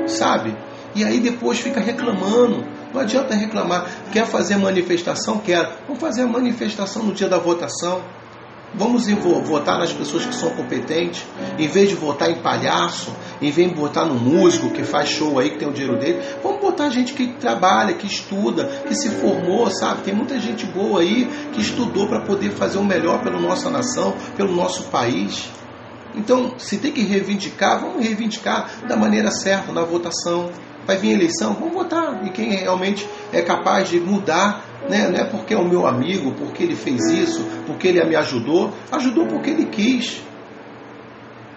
sabe? 0.07 0.55
E 0.95 1.03
aí 1.03 1.19
depois 1.19 1.59
fica 1.59 1.79
reclamando. 1.79 2.65
Não 2.93 3.01
adianta 3.01 3.35
reclamar. 3.35 3.85
Quer 4.11 4.25
fazer 4.25 4.55
manifestação? 4.57 5.37
Quer. 5.39 5.69
Vamos 5.85 6.01
fazer 6.01 6.23
a 6.23 6.27
manifestação 6.27 7.03
no 7.03 7.13
dia 7.13 7.27
da 7.27 7.37
votação. 7.37 8.01
Vamos 8.75 9.07
votar 9.07 9.79
nas 9.79 9.93
pessoas 9.93 10.25
que 10.25 10.35
são 10.35 10.49
competentes, 10.51 11.25
em 11.57 11.67
vez 11.67 11.89
de 11.89 11.95
votar 11.95 12.29
em 12.29 12.41
palhaço, 12.41 13.15
em 13.41 13.49
vez 13.49 13.69
de 13.69 13.75
votar 13.75 14.05
no 14.05 14.15
músico 14.15 14.69
que 14.69 14.83
faz 14.83 15.09
show 15.09 15.39
aí, 15.39 15.51
que 15.51 15.57
tem 15.57 15.67
o 15.67 15.71
dinheiro 15.71 15.97
dele, 15.97 16.21
vamos 16.43 16.59
botar 16.61 16.89
gente 16.89 17.13
que 17.13 17.33
trabalha, 17.33 17.93
que 17.93 18.05
estuda, 18.05 18.65
que 18.87 18.93
se 18.93 19.09
formou, 19.09 19.69
sabe? 19.71 20.01
Tem 20.03 20.13
muita 20.13 20.37
gente 20.39 20.65
boa 20.65 20.99
aí 20.99 21.25
que 21.53 21.61
estudou 21.61 22.07
para 22.07 22.21
poder 22.21 22.51
fazer 22.51 22.77
o 22.77 22.83
melhor 22.83 23.21
pela 23.23 23.39
nossa 23.39 23.69
nação, 23.69 24.15
pelo 24.35 24.53
nosso 24.53 24.83
país. 24.85 25.49
Então, 26.13 26.55
se 26.57 26.77
tem 26.77 26.91
que 26.91 27.03
reivindicar, 27.03 27.79
vamos 27.79 28.03
reivindicar 28.03 28.69
da 28.87 28.95
maneira 28.97 29.31
certa, 29.31 29.71
na 29.71 29.83
votação. 29.83 30.49
Vai 30.85 30.97
vir 30.97 31.11
eleição, 31.11 31.53
vamos 31.53 31.73
votar. 31.73 32.25
E 32.25 32.29
quem 32.31 32.49
realmente 32.55 33.07
é 33.31 33.41
capaz 33.41 33.89
de 33.89 33.99
mudar 33.99 34.63
né? 34.89 35.09
Não 35.09 35.19
é 35.19 35.25
porque 35.25 35.53
é 35.53 35.57
o 35.57 35.67
meu 35.67 35.85
amigo, 35.87 36.33
porque 36.33 36.63
ele 36.63 36.75
fez 36.75 37.01
isso, 37.11 37.43
porque 37.65 37.87
ele 37.87 38.03
me 38.05 38.15
ajudou. 38.15 38.71
Ajudou 38.91 39.27
porque 39.27 39.49
ele 39.49 39.65
quis. 39.65 40.21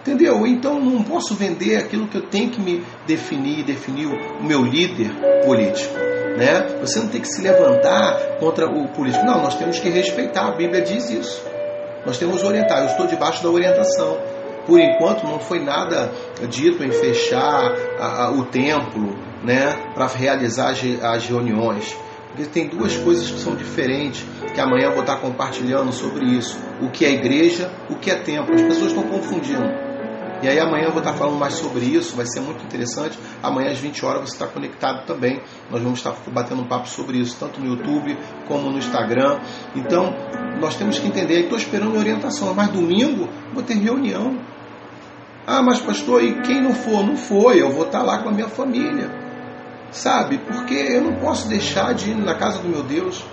Entendeu? 0.01 0.47
Então 0.47 0.79
não 0.79 1.03
posso 1.03 1.35
vender 1.35 1.77
aquilo 1.77 2.07
que 2.07 2.17
eu 2.17 2.23
tenho 2.23 2.49
que 2.49 2.59
me 2.59 2.83
definir, 3.05 3.63
definir 3.63 4.07
o 4.07 4.43
meu 4.43 4.63
líder 4.63 5.11
político. 5.45 5.93
Né? 6.35 6.79
Você 6.79 6.99
não 6.99 7.07
tem 7.07 7.21
que 7.21 7.27
se 7.27 7.41
levantar 7.41 8.37
contra 8.39 8.65
o 8.65 8.87
político. 8.89 9.23
Não, 9.23 9.43
nós 9.43 9.55
temos 9.55 9.79
que 9.79 9.89
respeitar. 9.89 10.47
A 10.47 10.55
Bíblia 10.55 10.81
diz 10.81 11.09
isso. 11.11 11.45
Nós 12.03 12.17
temos 12.17 12.41
que 12.41 12.47
orientar. 12.47 12.79
Eu 12.79 12.85
estou 12.85 13.05
debaixo 13.05 13.43
da 13.43 13.49
orientação. 13.49 14.17
Por 14.65 14.79
enquanto 14.79 15.23
não 15.23 15.39
foi 15.39 15.59
nada 15.59 16.11
dito 16.49 16.83
em 16.83 16.91
fechar 16.91 17.71
a, 17.99 18.25
a, 18.25 18.31
o 18.31 18.45
templo 18.45 19.15
né, 19.43 19.91
para 19.93 20.07
realizar 20.07 20.69
as, 20.69 20.81
as 21.03 21.27
reuniões. 21.27 21.95
Porque 22.31 22.45
tem 22.45 22.67
duas 22.67 22.95
coisas 22.95 23.29
que 23.29 23.39
são 23.39 23.55
diferentes, 23.55 24.25
que 24.53 24.59
amanhã 24.59 24.85
eu 24.85 24.91
vou 24.91 25.01
estar 25.01 25.17
compartilhando 25.17 25.91
sobre 25.91 26.25
isso. 26.25 26.57
O 26.81 26.89
que 26.89 27.05
é 27.05 27.11
igreja, 27.11 27.71
o 27.89 27.95
que 27.95 28.09
é 28.09 28.15
templo. 28.15 28.55
As 28.55 28.61
pessoas 28.61 28.87
estão 28.87 29.03
confundindo. 29.03 29.91
E 30.41 30.47
aí 30.47 30.59
amanhã 30.59 30.85
eu 30.85 30.91
vou 30.91 31.01
estar 31.01 31.13
falando 31.13 31.37
mais 31.37 31.53
sobre 31.53 31.85
isso, 31.85 32.15
vai 32.15 32.25
ser 32.25 32.39
muito 32.39 32.63
interessante. 32.63 33.19
Amanhã 33.43 33.71
às 33.71 33.77
20 33.77 34.03
horas 34.03 34.21
você 34.21 34.33
está 34.33 34.47
conectado 34.47 35.05
também. 35.05 35.39
Nós 35.69 35.81
vamos 35.81 35.99
estar 35.99 36.15
batendo 36.31 36.63
um 36.63 36.67
papo 36.67 36.87
sobre 36.87 37.19
isso, 37.19 37.37
tanto 37.39 37.59
no 37.59 37.67
YouTube 37.67 38.17
como 38.47 38.71
no 38.71 38.79
Instagram. 38.79 39.39
Então, 39.75 40.15
nós 40.59 40.75
temos 40.75 40.97
que 40.97 41.07
entender. 41.07 41.41
Estou 41.41 41.57
esperando 41.57 41.95
orientação, 41.95 42.53
mas 42.55 42.69
domingo 42.69 43.29
vou 43.53 43.61
ter 43.61 43.75
reunião. 43.75 44.39
Ah, 45.45 45.61
mas 45.61 45.79
pastor, 45.79 46.23
e 46.23 46.41
quem 46.41 46.61
não 46.61 46.73
for? 46.73 47.03
Não 47.03 47.17
foi, 47.17 47.61
eu 47.61 47.69
vou 47.71 47.85
estar 47.85 48.01
lá 48.01 48.23
com 48.23 48.29
a 48.29 48.31
minha 48.31 48.47
família. 48.47 49.20
Sabe? 49.91 50.37
Porque 50.39 50.73
eu 50.73 51.01
não 51.01 51.15
posso 51.15 51.47
deixar 51.47 51.93
de 51.93 52.11
ir 52.11 52.15
na 52.15 52.35
casa 52.35 52.59
do 52.59 52.69
meu 52.69 52.83
Deus. 52.83 53.23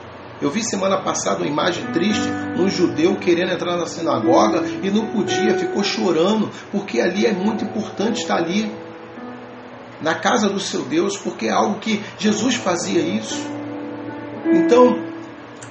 Eu 0.40 0.50
vi 0.50 0.62
semana 0.62 1.02
passada 1.02 1.38
uma 1.38 1.46
imagem 1.46 1.84
triste, 1.92 2.28
um 2.56 2.68
judeu 2.68 3.16
querendo 3.16 3.52
entrar 3.52 3.76
na 3.76 3.86
sinagoga 3.86 4.64
e 4.82 4.90
não 4.90 5.06
podia, 5.06 5.58
ficou 5.58 5.82
chorando, 5.82 6.50
porque 6.70 7.00
ali 7.00 7.26
é 7.26 7.32
muito 7.32 7.64
importante 7.64 8.20
estar 8.20 8.36
ali, 8.36 8.70
na 10.00 10.14
casa 10.14 10.48
do 10.48 10.60
seu 10.60 10.84
Deus, 10.84 11.16
porque 11.16 11.46
é 11.46 11.50
algo 11.50 11.80
que 11.80 12.02
Jesus 12.18 12.54
fazia 12.54 13.00
isso. 13.00 13.38
Então, 14.46 14.96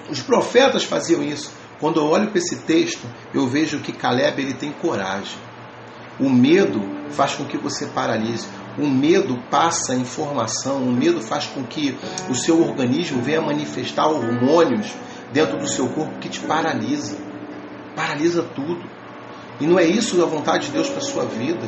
os 0.10 0.22
profetas 0.22 0.84
faziam 0.84 1.24
isso. 1.24 1.51
Quando 1.79 2.00
eu 2.00 2.06
olho 2.06 2.29
para 2.29 2.39
esse 2.39 2.58
texto, 2.63 3.06
eu 3.34 3.48
vejo 3.48 3.79
que 3.79 3.91
Caleb 3.91 4.41
ele 4.41 4.53
tem 4.53 4.72
coragem. 4.72 5.38
O 6.20 6.29
medo 6.29 6.82
faz 7.12 7.36
com 7.36 7.46
que 7.46 7.58
você 7.58 7.86
paralise. 7.86 8.48
O 8.77 8.88
medo 8.88 9.41
passa 9.50 9.96
informação, 9.96 10.84
o 10.84 10.91
medo 10.91 11.19
faz 11.19 11.46
com 11.48 11.63
que 11.63 11.98
o 12.29 12.36
seu 12.36 12.62
organismo 12.62 13.22
venha 13.22 13.41
manifestar 13.41 14.07
hormônios 14.07 14.93
dentro 15.34 15.57
do 15.57 15.67
seu 15.67 15.89
corpo 15.89 16.19
que 16.19 16.29
te 16.29 16.39
paralisa. 16.41 17.17
Paralisa 17.96 18.43
tudo. 18.43 18.88
E 19.60 19.65
não 19.65 19.79
é 19.79 19.86
isso 19.86 20.22
a 20.22 20.27
vontade 20.27 20.67
de 20.67 20.74
Deus 20.74 20.89
para 20.89 21.01
sua 21.01 21.25
vida. 21.25 21.67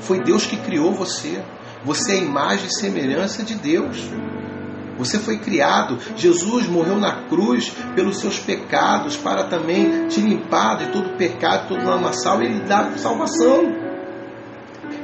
Foi 0.00 0.20
Deus 0.20 0.46
que 0.46 0.56
criou 0.56 0.92
você. 0.92 1.40
Você 1.84 2.12
é 2.12 2.18
a 2.18 2.22
imagem 2.22 2.66
e 2.66 2.74
semelhança 2.74 3.44
de 3.44 3.54
Deus. 3.54 4.10
Você 4.98 5.18
foi 5.20 5.38
criado. 5.38 5.98
Jesus 6.16 6.66
morreu 6.66 6.96
na 6.96 7.28
cruz 7.28 7.72
pelos 7.94 8.18
seus 8.18 8.40
pecados 8.40 9.16
para 9.16 9.44
também 9.44 10.08
te 10.08 10.20
limpar 10.20 10.78
de 10.78 10.86
todo 10.92 11.16
pecado, 11.16 11.68
todo 11.68 11.84
lamaçal 11.84 12.42
e 12.42 12.46
ele 12.46 12.60
dá 12.60 12.90
salvação. 12.96 13.72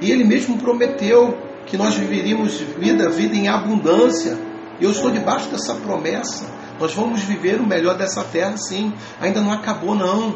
E 0.01 0.11
ele 0.11 0.25
mesmo 0.25 0.59
prometeu 0.59 1.39
que 1.67 1.77
nós 1.77 1.95
viveríamos 1.95 2.59
vida, 2.59 3.09
vida 3.11 3.35
em 3.35 3.49
abundância. 3.49 4.37
Eu 4.81 4.91
estou 4.91 5.11
debaixo 5.11 5.49
dessa 5.51 5.75
promessa. 5.75 6.47
Nós 6.79 6.93
vamos 6.95 7.23
viver 7.23 7.61
o 7.61 7.67
melhor 7.67 7.97
dessa 7.97 8.25
terra, 8.25 8.57
sim. 8.57 8.93
Ainda 9.21 9.41
não 9.41 9.53
acabou, 9.53 9.95
não. 9.95 10.35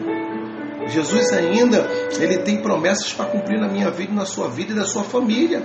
Jesus 0.89 1.33
ainda, 1.33 1.89
ele 2.19 2.39
tem 2.39 2.63
promessas 2.63 3.13
para 3.13 3.27
cumprir 3.27 3.61
na 3.61 3.69
minha 3.69 3.91
vida, 3.91 4.13
na 4.13 4.25
sua 4.25 4.49
vida 4.49 4.73
e 4.73 4.77
da 4.77 4.85
sua 4.85 5.05
família. 5.05 5.63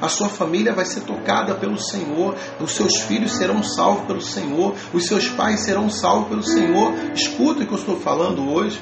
A 0.00 0.08
sua 0.08 0.28
família 0.28 0.74
vai 0.74 0.84
ser 0.84 1.02
tocada 1.02 1.54
pelo 1.54 1.78
Senhor, 1.78 2.34
os 2.60 2.72
seus 2.72 3.00
filhos 3.02 3.32
serão 3.32 3.62
salvos 3.62 4.06
pelo 4.06 4.20
Senhor, 4.20 4.74
os 4.92 5.06
seus 5.06 5.28
pais 5.28 5.60
serão 5.60 5.88
salvos 5.88 6.28
pelo 6.28 6.42
Senhor. 6.42 6.92
Escuta 7.14 7.62
o 7.62 7.66
que 7.66 7.72
eu 7.72 7.78
estou 7.78 7.98
falando 7.98 8.50
hoje. 8.52 8.80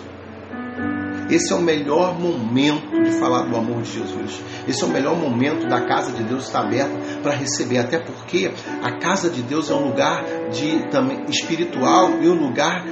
Esse 1.31 1.53
é 1.53 1.57
o 1.57 1.61
melhor 1.61 2.19
momento 2.19 3.03
de 3.03 3.11
falar 3.13 3.43
do 3.43 3.57
amor 3.57 3.83
de 3.83 3.93
Jesus. 3.93 4.43
Esse 4.69 4.83
é 4.83 4.87
o 4.87 4.91
melhor 4.91 5.17
momento 5.17 5.67
da 5.67 5.87
casa 5.87 6.13
de 6.13 6.23
Deus 6.23 6.45
estar 6.45 6.61
aberta 6.61 6.95
para 7.23 7.33
receber, 7.33 7.79
até 7.79 7.99
porque 7.99 8.53
a 8.83 8.99
casa 8.99 9.31
de 9.31 9.43
Deus 9.43 9.71
é 9.71 9.75
um 9.75 9.89
lugar 9.89 10.25
de 10.51 10.89
também 10.91 11.25
espiritual 11.29 12.11
e 12.21 12.29
um 12.29 12.35
lugar 12.35 12.85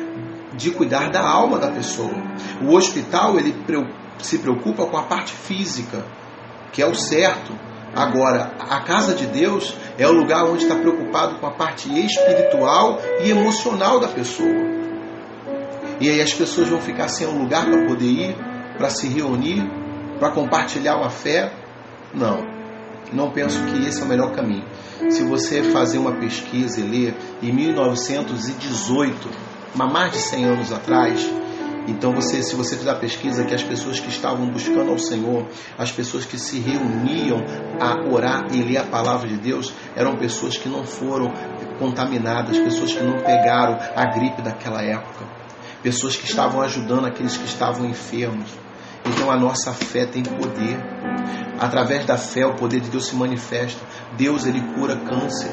de 0.54 0.70
cuidar 0.70 1.10
da 1.10 1.20
alma 1.20 1.58
da 1.58 1.70
pessoa. 1.70 2.14
O 2.62 2.74
hospital 2.74 3.38
ele 3.38 3.54
se 4.18 4.38
preocupa 4.38 4.86
com 4.86 4.96
a 4.96 5.04
parte 5.04 5.32
física, 5.32 6.04
que 6.72 6.82
é 6.82 6.86
o 6.86 6.94
certo. 6.94 7.52
Agora, 7.94 8.54
a 8.58 8.80
casa 8.80 9.14
de 9.14 9.26
Deus 9.26 9.76
é 9.98 10.06
o 10.06 10.12
lugar 10.12 10.44
onde 10.44 10.62
está 10.62 10.74
preocupado 10.76 11.38
com 11.38 11.46
a 11.46 11.50
parte 11.50 11.88
espiritual 11.88 12.98
e 13.22 13.30
emocional 13.30 14.00
da 14.00 14.08
pessoa. 14.08 14.82
E 16.02 16.10
aí 16.10 16.20
as 16.20 16.34
pessoas 16.34 16.68
vão 16.68 16.80
ficar 16.80 17.06
sem 17.06 17.28
um 17.28 17.38
lugar 17.42 17.64
para 17.64 17.86
poder 17.86 18.06
ir, 18.06 18.36
para 18.76 18.90
se 18.90 19.06
reunir, 19.06 19.62
para 20.18 20.32
compartilhar 20.32 20.96
uma 20.96 21.08
fé. 21.08 21.52
Não, 22.12 22.44
não 23.12 23.30
penso 23.30 23.62
que 23.66 23.86
esse 23.86 24.02
é 24.02 24.04
o 24.04 24.08
melhor 24.08 24.34
caminho. 24.34 24.64
Se 25.10 25.22
você 25.22 25.62
fazer 25.62 25.98
uma 25.98 26.10
pesquisa 26.10 26.80
e 26.80 26.82
ler 26.82 27.14
em 27.40 27.52
1918, 27.52 29.30
mais 29.76 30.10
de 30.10 30.18
100 30.18 30.44
anos 30.44 30.72
atrás, 30.72 31.24
então 31.86 32.12
você, 32.12 32.42
se 32.42 32.56
você 32.56 32.76
fizer 32.76 32.90
a 32.90 32.96
pesquisa 32.96 33.44
que 33.44 33.54
as 33.54 33.62
pessoas 33.62 34.00
que 34.00 34.08
estavam 34.08 34.46
buscando 34.46 34.90
ao 34.90 34.98
Senhor, 34.98 35.46
as 35.78 35.92
pessoas 35.92 36.24
que 36.24 36.36
se 36.36 36.58
reuniam 36.58 37.44
a 37.80 38.12
orar 38.12 38.48
e 38.52 38.60
ler 38.60 38.78
a 38.78 38.84
palavra 38.84 39.28
de 39.28 39.36
Deus, 39.36 39.72
eram 39.94 40.16
pessoas 40.16 40.56
que 40.56 40.68
não 40.68 40.84
foram 40.84 41.32
contaminadas, 41.78 42.58
pessoas 42.58 42.92
que 42.92 43.04
não 43.04 43.20
pegaram 43.20 43.78
a 43.94 44.04
gripe 44.06 44.42
daquela 44.42 44.82
época 44.82 45.41
pessoas 45.82 46.16
que 46.16 46.24
estavam 46.24 46.60
ajudando 46.60 47.06
aqueles 47.06 47.36
que 47.36 47.44
estavam 47.44 47.86
enfermos. 47.86 48.50
Então 49.04 49.30
a 49.30 49.36
nossa 49.36 49.72
fé 49.72 50.06
tem 50.06 50.22
poder. 50.22 50.78
Através 51.58 52.06
da 52.06 52.16
fé 52.16 52.46
o 52.46 52.54
poder 52.54 52.80
de 52.80 52.88
Deus 52.88 53.06
se 53.06 53.16
manifesta. 53.16 53.80
Deus 54.16 54.46
ele 54.46 54.60
cura 54.74 54.96
câncer. 54.96 55.50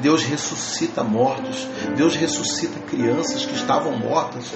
Deus 0.00 0.24
ressuscita 0.24 1.02
mortos. 1.02 1.66
Deus 1.96 2.16
ressuscita 2.16 2.78
crianças 2.80 3.46
que 3.46 3.54
estavam 3.54 3.96
mortas. 3.96 4.52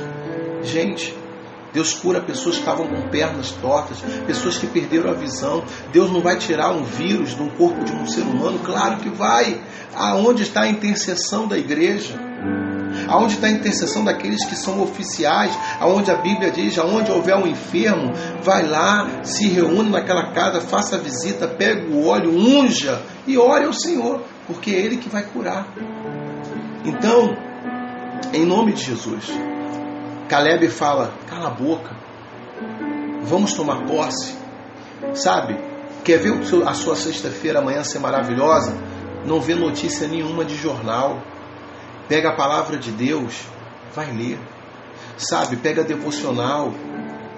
Gente, 0.63 1.17
Deus 1.73 1.93
cura 1.93 2.21
pessoas 2.21 2.57
que 2.57 2.63
estavam 2.63 2.87
com 2.87 3.09
pernas 3.09 3.51
tortas, 3.51 3.99
pessoas 4.27 4.59
que 4.59 4.67
perderam 4.67 5.11
a 5.11 5.15
visão. 5.15 5.65
Deus 5.93 6.11
não 6.11 6.21
vai 6.21 6.37
tirar 6.37 6.71
um 6.71 6.83
vírus 6.83 7.39
um 7.39 7.51
corpo 7.51 7.85
de 7.85 7.93
um 7.93 8.07
ser 8.07 8.23
humano? 8.23 8.59
Claro 8.65 8.97
que 8.97 9.11
vai. 9.11 9.61
Aonde 9.95 10.43
está 10.43 10.63
a 10.63 10.69
intercessão 10.69 11.47
da 11.47 11.57
igreja? 11.57 12.26
Aonde 13.09 13.35
está 13.35 13.47
a 13.47 13.51
intercessão 13.51 14.05
daqueles 14.05 14.45
que 14.45 14.57
são 14.57 14.81
oficiais, 14.83 15.57
aonde 15.81 16.11
a 16.11 16.17
Bíblia 16.17 16.51
diz, 16.51 16.79
aonde 16.79 17.11
houver 17.11 17.37
um 17.37 17.47
enfermo, 17.47 18.13
vai 18.43 18.67
lá, 18.67 19.23
se 19.23 19.49
reúne 19.49 19.91
naquela 19.91 20.33
casa, 20.33 20.61
faça 20.61 20.97
a 20.97 20.99
visita, 20.99 21.47
pega 21.49 21.89
o 21.91 22.07
óleo, 22.07 22.31
unja 22.31 23.03
e 23.27 23.37
ore 23.39 23.65
ao 23.65 23.73
Senhor, 23.73 24.23
porque 24.47 24.71
é 24.71 24.81
Ele 24.81 24.97
que 24.97 25.09
vai 25.09 25.23
curar. 25.23 25.67
Então, 26.85 27.37
em 28.33 28.45
nome 28.45 28.73
de 28.73 28.85
Jesus, 28.85 29.27
Caleb 30.29 30.69
fala: 30.69 31.13
cala 31.29 31.49
a 31.49 31.51
boca, 31.51 31.97
Vamos 33.27 33.55
tomar 33.55 33.85
posse. 33.87 34.35
Sabe? 35.15 35.59
Quer 36.05 36.19
ver 36.19 36.33
a 36.65 36.75
sua 36.75 36.95
sexta-feira 36.95 37.59
amanhã 37.59 37.83
ser 37.83 37.99
maravilhosa? 37.99 38.73
Não 39.25 39.41
vê 39.41 39.57
notícia 39.57 40.07
nenhuma 40.07 40.45
de 40.45 40.55
jornal. 40.55 41.21
Pega 42.09 42.31
a 42.31 42.37
palavra 42.37 42.77
de 42.79 42.91
Deus, 42.91 43.47
vai 43.95 44.13
ler. 44.13 44.39
Sabe? 45.17 45.57
Pega 45.57 45.83
devocional, 45.83 46.73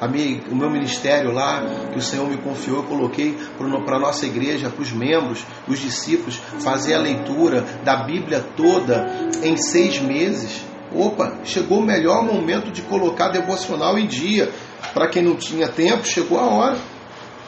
minha, 0.06 0.40
o 0.50 0.54
meu 0.54 0.70
ministério 0.70 1.32
lá, 1.32 1.62
que 1.92 1.98
o 1.98 2.02
Senhor 2.02 2.28
me 2.28 2.36
confiou, 2.36 2.78
eu 2.78 2.82
coloquei 2.84 3.36
para 3.84 3.96
a 3.96 4.00
nossa 4.00 4.26
igreja, 4.26 4.68
para 4.68 4.82
os 4.82 4.92
membros, 4.92 5.44
os 5.66 5.78
discípulos, 5.78 6.36
fazer 6.60 6.94
a 6.94 7.00
leitura 7.00 7.62
da 7.82 8.04
Bíblia 8.04 8.44
toda 8.56 9.06
em 9.42 9.56
seis 9.56 10.00
meses. 10.00 10.64
Opa, 10.94 11.38
chegou 11.44 11.80
o 11.80 11.84
melhor 11.84 12.22
momento 12.24 12.70
de 12.70 12.82
colocar 12.82 13.28
devocional 13.28 13.98
em 13.98 14.06
dia. 14.06 14.50
Para 14.94 15.08
quem 15.08 15.22
não 15.22 15.36
tinha 15.36 15.68
tempo, 15.68 16.06
chegou 16.06 16.38
a 16.38 16.46
hora. 16.46 16.78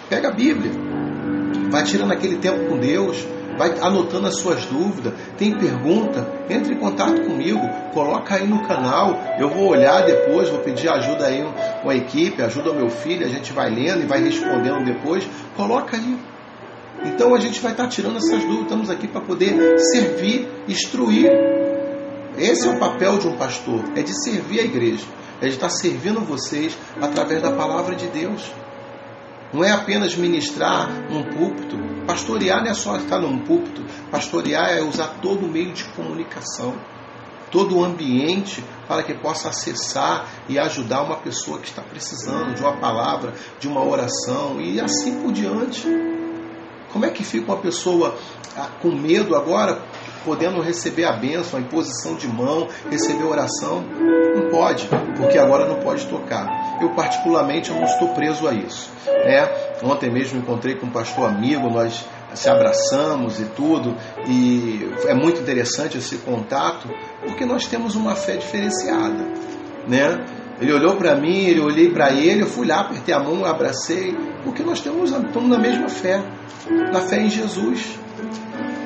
Pega 0.08 0.28
a 0.28 0.32
Bíblia, 0.32 0.72
vai 1.70 1.84
tirando 1.84 2.12
aquele 2.12 2.36
tempo 2.36 2.68
com 2.68 2.78
Deus, 2.78 3.24
vai 3.60 3.78
anotando 3.78 4.26
as 4.26 4.38
suas 4.38 4.64
dúvidas. 4.64 5.12
Tem 5.36 5.52
pergunta? 5.52 6.26
Entre 6.48 6.72
em 6.72 6.78
contato 6.78 7.20
comigo, 7.20 7.60
coloca 7.92 8.36
aí 8.36 8.46
no 8.46 8.66
canal. 8.66 9.20
Eu 9.38 9.50
vou 9.50 9.68
olhar 9.68 10.00
depois, 10.06 10.48
vou 10.48 10.60
pedir 10.60 10.88
ajuda 10.88 11.26
aí 11.26 11.44
com 11.82 11.90
a 11.90 11.94
equipe, 11.94 12.40
ajuda 12.40 12.70
o 12.70 12.74
meu 12.74 12.88
filho, 12.88 13.26
a 13.26 13.28
gente 13.28 13.52
vai 13.52 13.68
lendo 13.68 14.02
e 14.02 14.06
vai 14.06 14.18
respondendo 14.22 14.82
depois. 14.82 15.28
Coloca 15.54 15.94
aí. 15.94 16.16
Então 17.04 17.34
a 17.34 17.38
gente 17.38 17.60
vai 17.60 17.72
estar 17.72 17.86
tirando 17.88 18.16
essas 18.16 18.40
dúvidas, 18.40 18.62
estamos 18.62 18.88
aqui 18.88 19.06
para 19.06 19.20
poder 19.20 19.78
servir, 19.92 20.48
instruir. 20.66 21.30
Esse 22.38 22.66
é 22.66 22.70
o 22.70 22.78
papel 22.78 23.18
de 23.18 23.28
um 23.28 23.36
pastor, 23.36 23.84
é 23.94 24.00
de 24.00 24.24
servir 24.24 24.60
a 24.60 24.64
igreja, 24.64 25.04
é 25.38 25.48
de 25.48 25.52
estar 25.52 25.68
servindo 25.68 26.20
vocês 26.20 26.74
através 26.98 27.42
da 27.42 27.52
palavra 27.52 27.94
de 27.94 28.06
Deus. 28.06 28.50
Não 29.52 29.64
é 29.64 29.72
apenas 29.72 30.14
ministrar 30.14 30.88
num 31.10 31.24
púlpito. 31.24 31.76
Pastorear 32.06 32.62
não 32.62 32.70
é 32.70 32.74
só 32.74 32.96
estar 32.96 33.18
num 33.18 33.38
púlpito. 33.38 33.84
Pastorear 34.10 34.70
é 34.70 34.80
usar 34.80 35.18
todo 35.20 35.46
o 35.46 35.48
meio 35.48 35.72
de 35.72 35.84
comunicação, 35.84 36.74
todo 37.50 37.78
o 37.78 37.84
ambiente 37.84 38.64
para 38.86 39.02
que 39.02 39.14
possa 39.14 39.48
acessar 39.48 40.26
e 40.48 40.58
ajudar 40.58 41.02
uma 41.02 41.16
pessoa 41.16 41.58
que 41.58 41.66
está 41.66 41.82
precisando 41.82 42.54
de 42.54 42.60
uma 42.60 42.76
palavra, 42.76 43.34
de 43.58 43.66
uma 43.66 43.84
oração 43.84 44.60
e 44.60 44.80
assim 44.80 45.20
por 45.20 45.32
diante. 45.32 45.86
Como 46.92 47.04
é 47.04 47.10
que 47.10 47.24
fica 47.24 47.52
uma 47.52 47.60
pessoa 47.60 48.16
ah, 48.56 48.68
com 48.80 48.90
medo 48.90 49.36
agora, 49.36 49.82
podendo 50.24 50.60
receber 50.60 51.04
a 51.04 51.12
bênção, 51.12 51.58
a 51.58 51.62
imposição 51.62 52.14
de 52.14 52.28
mão, 52.28 52.68
receber 52.90 53.24
oração? 53.24 53.84
Não 54.34 54.50
pode, 54.50 54.88
porque 55.16 55.38
agora 55.38 55.66
não 55.66 55.80
pode 55.80 56.06
tocar. 56.06 56.78
Eu, 56.80 56.90
particularmente, 56.90 57.70
eu 57.70 57.76
não 57.76 57.84
estou 57.84 58.08
preso 58.08 58.46
a 58.46 58.52
isso. 58.52 58.90
Né? 59.06 59.48
Ontem 59.82 60.10
mesmo 60.10 60.38
encontrei 60.38 60.76
com 60.76 60.86
um 60.86 60.90
pastor 60.90 61.28
amigo, 61.28 61.68
nós 61.70 62.04
se 62.34 62.48
abraçamos 62.48 63.40
e 63.40 63.44
tudo, 63.56 63.96
e 64.26 64.88
é 65.06 65.14
muito 65.14 65.40
interessante 65.40 65.98
esse 65.98 66.16
contato, 66.18 66.88
porque 67.26 67.44
nós 67.44 67.66
temos 67.66 67.96
uma 67.96 68.14
fé 68.14 68.36
diferenciada. 68.36 69.26
Né? 69.88 70.24
Ele 70.60 70.72
olhou 70.72 70.96
para 70.96 71.16
mim, 71.16 71.46
eu 71.46 71.64
olhei 71.64 71.90
para 71.90 72.12
ele, 72.12 72.42
eu 72.42 72.46
fui 72.46 72.66
lá, 72.66 72.80
apertei 72.80 73.14
a 73.14 73.18
mão, 73.18 73.44
abracei, 73.44 74.14
porque 74.44 74.62
nós 74.62 74.80
temos, 74.80 75.10
estamos 75.10 75.48
na 75.48 75.58
mesma 75.58 75.88
fé, 75.88 76.22
na 76.92 77.00
fé 77.00 77.22
em 77.22 77.30
Jesus. 77.30 77.98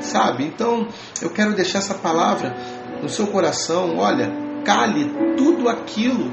Sabe? 0.05 0.45
Então, 0.45 0.87
eu 1.21 1.31
quero 1.31 1.55
deixar 1.55 1.79
essa 1.79 1.95
palavra 1.95 2.55
no 3.03 3.09
seu 3.09 3.27
coração. 3.27 3.97
Olha, 3.99 4.31
cale 4.65 5.11
tudo 5.37 5.69
aquilo, 5.69 6.33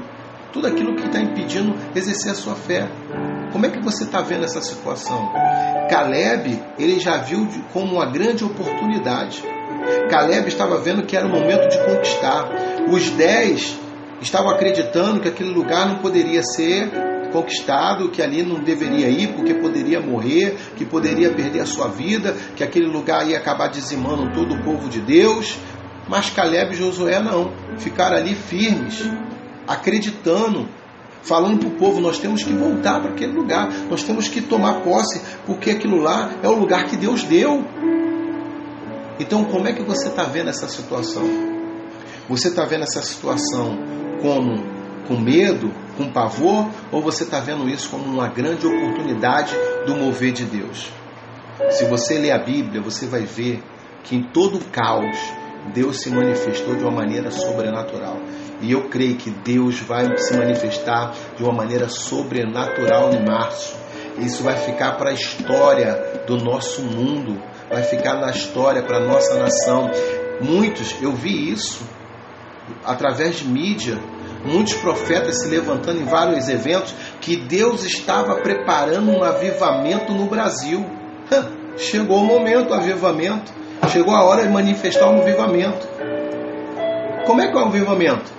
tudo 0.52 0.66
aquilo 0.66 0.94
que 0.94 1.06
está 1.06 1.20
impedindo 1.20 1.74
exercer 1.94 2.32
a 2.32 2.34
sua 2.34 2.54
fé. 2.54 2.88
Como 3.50 3.66
é 3.66 3.70
que 3.70 3.80
você 3.80 4.04
está 4.04 4.20
vendo 4.20 4.44
essa 4.44 4.60
situação? 4.62 5.32
Caleb, 5.90 6.62
ele 6.78 7.00
já 7.00 7.18
viu 7.18 7.48
como 7.72 7.96
uma 7.96 8.06
grande 8.06 8.44
oportunidade. 8.44 9.42
Caleb 10.10 10.48
estava 10.48 10.78
vendo 10.78 11.04
que 11.04 11.16
era 11.16 11.26
o 11.26 11.30
momento 11.30 11.68
de 11.68 11.78
conquistar. 11.84 12.48
Os 12.90 13.10
dez 13.10 13.78
estavam 14.20 14.50
acreditando 14.50 15.20
que 15.20 15.28
aquele 15.28 15.50
lugar 15.50 15.88
não 15.88 15.98
poderia 15.98 16.42
ser 16.42 16.90
conquistado, 17.32 18.10
que 18.10 18.22
ali 18.22 18.42
não 18.42 18.62
deveria 18.62 19.08
ir 19.08 19.32
porque 19.34 19.54
poderia 19.54 20.00
morrer, 20.00 20.56
que 20.76 20.84
poderia 20.84 21.32
perder 21.32 21.60
a 21.60 21.66
sua 21.66 21.88
vida, 21.88 22.36
que 22.54 22.62
aquele 22.62 22.86
lugar 22.86 23.26
ia 23.26 23.38
acabar 23.38 23.68
dizimando 23.68 24.32
todo 24.32 24.54
o 24.54 24.62
povo 24.62 24.88
de 24.88 25.00
Deus. 25.00 25.58
Mas 26.08 26.30
Caleb 26.30 26.74
e 26.74 26.76
Josué 26.76 27.20
não, 27.20 27.52
ficaram 27.78 28.16
ali 28.16 28.34
firmes, 28.34 29.02
acreditando, 29.66 30.68
falando 31.22 31.58
para 31.58 31.68
o 31.68 31.72
povo: 31.72 32.00
nós 32.00 32.18
temos 32.18 32.42
que 32.42 32.52
voltar 32.52 33.00
para 33.00 33.10
aquele 33.10 33.32
lugar, 33.32 33.72
nós 33.88 34.02
temos 34.02 34.28
que 34.28 34.40
tomar 34.40 34.82
posse, 34.82 35.20
porque 35.46 35.70
aquilo 35.70 35.96
lá 35.96 36.30
é 36.42 36.48
o 36.48 36.54
lugar 36.54 36.84
que 36.86 36.96
Deus 36.96 37.24
deu. 37.24 37.64
Então, 39.18 39.44
como 39.44 39.68
é 39.68 39.72
que 39.72 39.82
você 39.82 40.08
está 40.08 40.24
vendo 40.24 40.50
essa 40.50 40.68
situação? 40.68 41.24
Você 42.28 42.48
está 42.48 42.64
vendo 42.64 42.82
essa 42.82 43.02
situação 43.02 43.78
como 44.20 44.64
com 45.06 45.18
medo, 45.18 45.72
com 45.96 46.10
pavor, 46.10 46.68
ou 46.90 47.02
você 47.02 47.24
está 47.24 47.40
vendo 47.40 47.68
isso 47.68 47.88
como 47.90 48.04
uma 48.04 48.28
grande 48.28 48.66
oportunidade 48.66 49.54
do 49.86 49.94
mover 49.96 50.32
de 50.32 50.44
Deus? 50.44 50.90
Se 51.70 51.84
você 51.84 52.18
ler 52.18 52.32
a 52.32 52.38
Bíblia, 52.38 52.80
você 52.80 53.06
vai 53.06 53.22
ver 53.22 53.62
que 54.02 54.16
em 54.16 54.22
todo 54.22 54.58
o 54.58 54.64
caos, 54.64 55.16
Deus 55.72 56.00
se 56.00 56.10
manifestou 56.10 56.74
de 56.74 56.82
uma 56.82 56.90
maneira 56.90 57.30
sobrenatural. 57.30 58.18
E 58.60 58.72
eu 58.72 58.88
creio 58.88 59.16
que 59.16 59.30
Deus 59.30 59.80
vai 59.80 60.16
se 60.18 60.36
manifestar 60.36 61.14
de 61.36 61.42
uma 61.42 61.52
maneira 61.52 61.88
sobrenatural 61.88 63.12
em 63.12 63.24
março. 63.24 63.76
Isso 64.18 64.42
vai 64.42 64.56
ficar 64.56 64.92
para 64.92 65.10
a 65.10 65.12
história 65.12 66.22
do 66.26 66.36
nosso 66.36 66.82
mundo, 66.82 67.40
vai 67.68 67.82
ficar 67.82 68.14
na 68.14 68.30
história 68.30 68.82
para 68.82 68.98
a 68.98 69.00
nossa 69.00 69.38
nação. 69.38 69.90
Muitos, 70.40 70.94
eu 71.00 71.12
vi 71.12 71.50
isso 71.50 71.84
através 72.84 73.36
de 73.36 73.46
mídia, 73.46 73.98
muitos 74.44 74.74
profetas 74.74 75.42
se 75.42 75.48
levantando 75.48 76.00
em 76.00 76.04
vários 76.04 76.48
eventos, 76.48 76.94
que 77.20 77.36
Deus 77.36 77.84
estava 77.84 78.36
preparando 78.36 79.10
um 79.10 79.22
avivamento 79.22 80.12
no 80.12 80.26
Brasil. 80.26 80.84
Chegou 81.76 82.18
o 82.18 82.24
momento 82.24 82.68
do 82.68 82.74
avivamento, 82.74 83.52
chegou 83.90 84.14
a 84.14 84.22
hora 84.24 84.42
de 84.42 84.48
manifestar 84.48 85.08
um 85.08 85.22
avivamento. 85.22 85.88
Como 87.24 87.40
é 87.40 87.50
que 87.50 87.56
é 87.56 87.60
o 87.60 87.64
avivamento? 87.64 88.30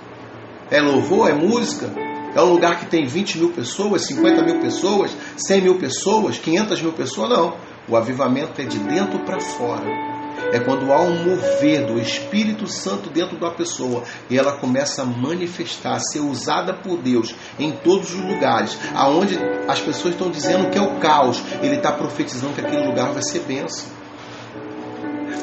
É 0.70 0.80
louvor, 0.80 1.30
é 1.30 1.32
música, 1.32 1.90
é 2.34 2.40
um 2.40 2.52
lugar 2.52 2.78
que 2.78 2.86
tem 2.86 3.06
20 3.06 3.38
mil 3.38 3.50
pessoas, 3.50 4.06
50 4.06 4.42
mil 4.42 4.60
pessoas, 4.60 5.16
100 5.36 5.60
mil 5.62 5.78
pessoas, 5.78 6.38
500 6.38 6.82
mil 6.82 6.92
pessoas? 6.92 7.30
Não. 7.30 7.56
O 7.88 7.96
avivamento 7.96 8.60
é 8.60 8.64
de 8.64 8.78
dentro 8.78 9.18
para 9.20 9.40
fora 9.40 10.13
é 10.52 10.60
quando 10.60 10.92
há 10.92 11.00
um 11.00 11.24
mover 11.24 11.86
do 11.86 11.98
Espírito 11.98 12.66
Santo 12.66 13.10
dentro 13.10 13.38
da 13.38 13.50
pessoa 13.50 14.04
e 14.30 14.38
ela 14.38 14.52
começa 14.52 15.02
a 15.02 15.04
manifestar, 15.04 15.94
a 15.94 16.00
ser 16.00 16.20
usada 16.20 16.74
por 16.74 16.98
Deus 16.98 17.34
em 17.58 17.72
todos 17.72 18.14
os 18.14 18.20
lugares, 18.20 18.78
aonde 18.94 19.38
as 19.68 19.80
pessoas 19.80 20.14
estão 20.14 20.30
dizendo 20.30 20.70
que 20.70 20.78
é 20.78 20.82
o 20.82 20.98
caos, 20.98 21.42
ele 21.62 21.76
está 21.76 21.92
profetizando 21.92 22.54
que 22.54 22.60
aquele 22.60 22.86
lugar 22.86 23.12
vai 23.12 23.22
ser 23.22 23.40
benção. 23.40 23.88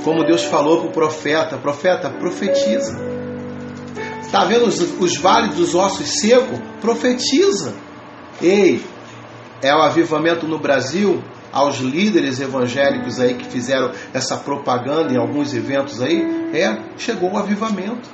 Como 0.03 0.23
Deus 0.23 0.43
falou 0.43 0.81
para 0.81 0.89
o 0.89 0.91
profeta, 0.91 1.57
profeta, 1.57 2.09
profetiza. 2.09 2.99
Está 4.21 4.45
vendo 4.45 4.65
os, 4.65 4.79
os 4.79 5.17
vales 5.17 5.55
dos 5.55 5.75
ossos 5.75 6.19
secos? 6.19 6.59
Profetiza. 6.79 7.75
Ei, 8.41 8.83
é 9.61 9.75
o 9.75 9.81
avivamento 9.81 10.47
no 10.47 10.57
Brasil? 10.57 11.21
Aos 11.51 11.77
líderes 11.77 12.39
evangélicos 12.39 13.19
aí 13.19 13.35
que 13.35 13.45
fizeram 13.45 13.91
essa 14.13 14.37
propaganda 14.37 15.13
em 15.13 15.17
alguns 15.17 15.53
eventos 15.53 16.01
aí, 16.01 16.23
é, 16.53 16.77
chegou 16.97 17.31
o 17.31 17.37
avivamento. 17.37 18.09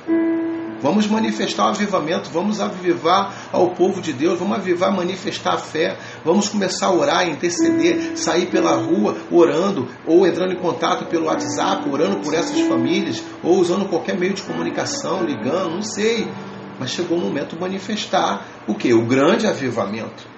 Vamos 0.80 1.08
manifestar 1.08 1.66
o 1.66 1.68
avivamento, 1.70 2.30
vamos 2.30 2.60
avivar 2.60 3.34
ao 3.52 3.70
povo 3.70 4.00
de 4.00 4.12
Deus, 4.12 4.38
vamos 4.38 4.58
avivar, 4.58 4.94
manifestar 4.94 5.54
a 5.54 5.58
fé, 5.58 5.96
vamos 6.24 6.48
começar 6.48 6.86
a 6.86 6.92
orar, 6.92 7.28
interceder, 7.28 8.16
sair 8.16 8.46
pela 8.46 8.76
rua 8.76 9.16
orando, 9.28 9.88
ou 10.06 10.24
entrando 10.24 10.52
em 10.52 10.58
contato 10.58 11.06
pelo 11.06 11.26
WhatsApp, 11.26 11.88
orando 11.90 12.18
por 12.18 12.32
essas 12.32 12.60
famílias, 12.60 13.20
ou 13.42 13.58
usando 13.58 13.88
qualquer 13.88 14.16
meio 14.16 14.34
de 14.34 14.42
comunicação, 14.42 15.24
ligando, 15.24 15.74
não 15.74 15.82
sei. 15.82 16.28
Mas 16.78 16.90
chegou 16.90 17.18
o 17.18 17.20
momento 17.20 17.56
de 17.56 17.60
manifestar 17.60 18.46
o 18.68 18.74
que? 18.74 18.94
O 18.94 19.04
grande 19.04 19.48
avivamento. 19.48 20.37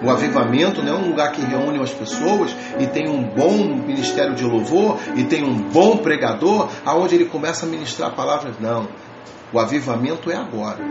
O 0.00 0.10
avivamento 0.10 0.80
não 0.80 0.94
é 0.94 0.96
um 0.96 1.08
lugar 1.08 1.32
que 1.32 1.42
reúne 1.42 1.82
as 1.82 1.92
pessoas 1.92 2.54
e 2.78 2.86
tem 2.86 3.08
um 3.08 3.22
bom 3.34 3.56
ministério 3.84 4.34
de 4.34 4.44
louvor 4.44 4.98
e 5.16 5.24
tem 5.24 5.44
um 5.44 5.60
bom 5.70 5.96
pregador 5.96 6.70
aonde 6.84 7.16
ele 7.16 7.24
começa 7.24 7.66
a 7.66 7.68
ministrar 7.68 8.14
palavras. 8.14 8.56
Não. 8.60 8.88
O 9.52 9.58
avivamento 9.58 10.30
é 10.30 10.36
agora. 10.36 10.84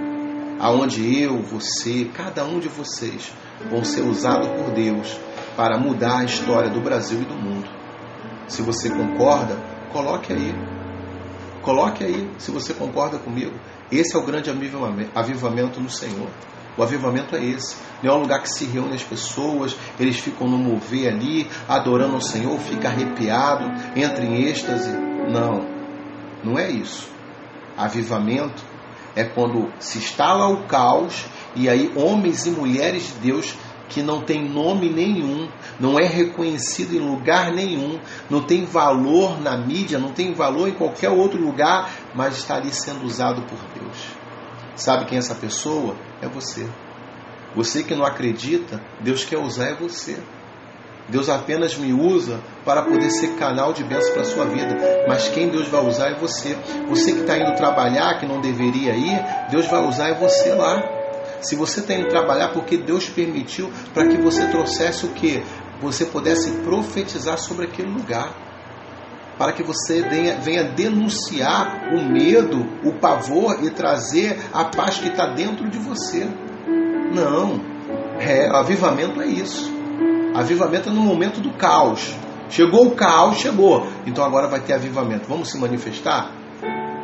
Aonde 0.60 1.22
eu, 1.22 1.42
você, 1.42 2.10
cada 2.14 2.44
um 2.44 2.60
de 2.60 2.68
vocês 2.68 3.32
vão 3.70 3.84
ser 3.84 4.02
usados 4.02 4.48
por 4.50 4.72
Deus 4.72 5.18
para 5.56 5.78
mudar 5.78 6.20
a 6.20 6.24
história 6.26 6.70
do 6.70 6.82
Brasil 6.82 7.22
e 7.22 7.26
do 7.26 7.36
mundo. 7.36 7.70
Se 8.48 8.62
você 8.62 8.90
concorda, 8.90 9.56
coloque 9.92 10.34
aí. 10.34 10.54
Coloque 11.62 12.04
aí, 12.04 12.30
se 12.38 12.52
você 12.52 12.74
concorda 12.74 13.18
comigo. 13.18 13.54
Esse 13.92 14.16
é 14.18 14.20
o 14.20 14.26
grande 14.26 14.50
avivamento 15.16 15.80
no 15.80 15.90
Senhor. 15.90 16.28
O 16.78 16.84
avivamento 16.84 17.36
é 17.36 17.44
esse. 17.44 17.76
Não 18.04 18.14
é 18.14 18.16
um 18.16 18.22
lugar 18.22 18.42
que 18.42 18.50
se 18.50 18.66
reúne 18.66 18.94
as 18.94 19.04
pessoas, 19.04 19.76
eles 20.00 20.20
ficam 20.20 20.48
no 20.48 20.58
mover 20.58 21.12
ali, 21.12 21.50
adorando 21.68 22.18
o 22.18 22.22
Senhor, 22.22 22.58
fica 22.60 22.88
arrepiado, 22.88 23.66
entra 23.96 24.24
em 24.24 24.44
êxtase. 24.44 24.92
Não, 24.92 25.68
não 26.44 26.58
é 26.58 26.70
isso. 26.70 27.10
Avivamento 27.76 28.64
é 29.16 29.24
quando 29.24 29.72
se 29.80 29.98
instala 29.98 30.48
o 30.48 30.68
caos 30.68 31.26
e 31.56 31.68
aí 31.68 31.92
homens 31.96 32.46
e 32.46 32.52
mulheres 32.52 33.08
de 33.08 33.32
Deus 33.32 33.56
que 33.90 34.04
não 34.04 34.22
tem 34.22 34.48
nome 34.48 34.90
nenhum, 34.90 35.50
não 35.80 35.98
é 35.98 36.06
reconhecido 36.06 36.94
em 36.94 37.00
lugar 37.00 37.52
nenhum, 37.54 38.00
não 38.30 38.44
tem 38.44 38.66
valor 38.66 39.42
na 39.42 39.58
mídia, 39.58 39.98
não 39.98 40.12
tem 40.12 40.34
valor 40.34 40.68
em 40.68 40.74
qualquer 40.74 41.10
outro 41.10 41.42
lugar, 41.42 41.90
mas 42.14 42.38
está 42.38 42.56
ali 42.56 42.72
sendo 42.72 43.06
usado 43.06 43.42
por 43.44 43.58
Deus. 43.74 44.17
Sabe 44.78 45.06
quem 45.06 45.18
é 45.18 45.20
essa 45.20 45.36
pessoa? 45.36 45.96
É 46.22 46.28
você. 46.28 46.68
Você 47.56 47.84
que 47.84 47.96
não 47.96 48.06
acredita, 48.06 48.80
Deus 49.02 49.26
quer 49.26 49.40
usar 49.40 49.70
é 49.70 49.76
você. 49.76 50.18
Deus 51.10 51.30
apenas 51.30 51.76
me 51.76 51.94
usa 51.94 52.40
para 52.64 52.84
poder 52.84 53.10
ser 53.10 53.36
canal 53.36 53.74
de 53.74 53.84
bênção 53.84 54.14
para 54.14 54.22
a 54.22 54.26
sua 54.26 54.46
vida. 54.46 54.78
Mas 55.08 55.30
quem 55.30 55.50
Deus 55.50 55.68
vai 55.68 55.84
usar 55.84 56.10
é 56.10 56.14
você. 56.14 56.56
Você 56.90 57.14
que 57.14 57.22
está 57.22 57.38
indo 57.38 57.56
trabalhar, 57.56 58.20
que 58.20 58.28
não 58.28 58.40
deveria 58.40 58.94
ir, 58.96 59.50
Deus 59.50 59.66
vai 59.68 59.84
usar 59.84 60.10
é 60.10 60.14
você 60.14 60.54
lá. 60.54 60.84
Se 61.42 61.56
você 61.56 61.80
está 61.80 61.96
indo 61.96 62.10
trabalhar 62.10 62.50
porque 62.50 62.78
Deus 62.78 63.10
permitiu 63.10 63.72
para 63.94 64.08
que 64.08 64.18
você 64.18 64.48
trouxesse 64.48 65.06
o 65.06 65.10
que? 65.10 65.44
Você 65.82 66.06
pudesse 66.06 66.52
profetizar 66.64 67.38
sobre 67.40 67.66
aquele 67.66 67.90
lugar. 67.90 68.47
Para 69.38 69.52
que 69.52 69.62
você 69.62 70.02
venha, 70.02 70.64
denunciar 70.64 71.94
o 71.94 72.04
medo, 72.04 72.66
o 72.84 72.94
pavor 72.94 73.64
e 73.64 73.70
trazer 73.70 74.40
a 74.52 74.66
paz 74.66 74.98
que 74.98 75.10
está 75.10 75.28
dentro 75.28 75.70
de 75.70 75.78
você. 75.78 76.28
Não. 77.14 77.62
É, 78.20 78.50
avivamento 78.50 79.22
é 79.22 79.28
isso. 79.28 79.72
Avivamento 80.34 80.90
é 80.90 80.92
no 80.92 81.02
momento 81.02 81.40
do 81.40 81.52
caos. 81.54 82.16
Chegou 82.50 82.88
o 82.88 82.96
caos, 82.96 83.38
chegou. 83.38 83.86
Então 84.06 84.24
agora 84.24 84.48
vai 84.48 84.60
ter 84.60 84.74
avivamento. 84.74 85.28
Vamos 85.28 85.50
se 85.50 85.58
manifestar? 85.58 86.32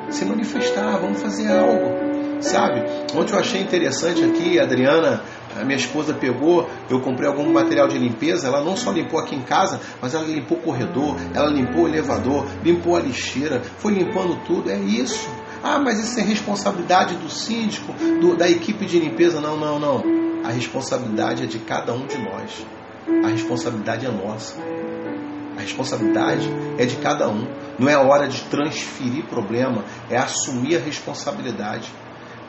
Se 0.10 0.26
manifestar, 0.26 0.98
vamos 0.98 1.22
fazer 1.22 1.52
algo. 1.52 2.42
Sabe? 2.42 2.84
Ontem 3.16 3.34
eu 3.34 3.40
achei 3.40 3.62
interessante 3.62 4.24
aqui, 4.24 4.60
Adriana, 4.60 5.22
a 5.60 5.64
minha 5.64 5.78
esposa 5.78 6.14
pegou, 6.14 6.70
eu 6.90 7.00
comprei 7.00 7.28
algum 7.28 7.52
material 7.52 7.88
de 7.88 7.98
limpeza, 7.98 8.48
ela 8.48 8.64
não 8.64 8.76
só 8.76 8.92
limpou 8.92 9.20
aqui 9.20 9.36
em 9.36 9.42
casa, 9.42 9.80
mas 10.02 10.14
ela 10.14 10.26
limpou 10.26 10.58
o 10.58 10.62
corredor, 10.62 11.16
ela 11.34 11.50
limpou 11.50 11.84
o 11.84 11.88
elevador, 11.88 12.46
limpou 12.64 12.96
a 12.96 13.00
lixeira, 13.00 13.62
foi 13.78 13.94
limpando 13.94 14.36
tudo. 14.46 14.70
É 14.70 14.78
isso. 14.78 15.30
Ah, 15.64 15.80
mas 15.80 16.00
isso 16.00 16.20
é 16.20 16.24
responsabilidade 16.24 17.16
do 17.16 17.30
síndico, 17.30 17.94
do, 17.94 18.36
da 18.36 18.50
equipe 18.50 18.86
de 18.86 19.00
limpeza. 19.00 19.40
Não, 19.40 19.58
não, 19.58 19.80
não. 19.80 20.04
A 20.44 20.50
responsabilidade 20.50 21.44
é 21.44 21.46
de 21.46 21.60
cada 21.60 21.94
um 21.94 22.06
de 22.06 22.18
nós. 22.18 22.66
A 23.24 23.30
responsabilidade 23.30 24.06
é 24.06 24.10
nossa. 24.10 24.56
A 25.58 25.62
responsabilidade 25.62 26.50
é 26.78 26.86
de 26.86 26.98
cada 26.98 27.30
um. 27.30 27.48
Não 27.80 27.88
é 27.88 27.98
hora 27.98 28.28
de 28.28 28.42
transferir 28.44 29.26
problema, 29.26 29.86
é 30.10 30.18
assumir 30.18 30.76
a 30.76 30.80
responsabilidade. 30.80 31.90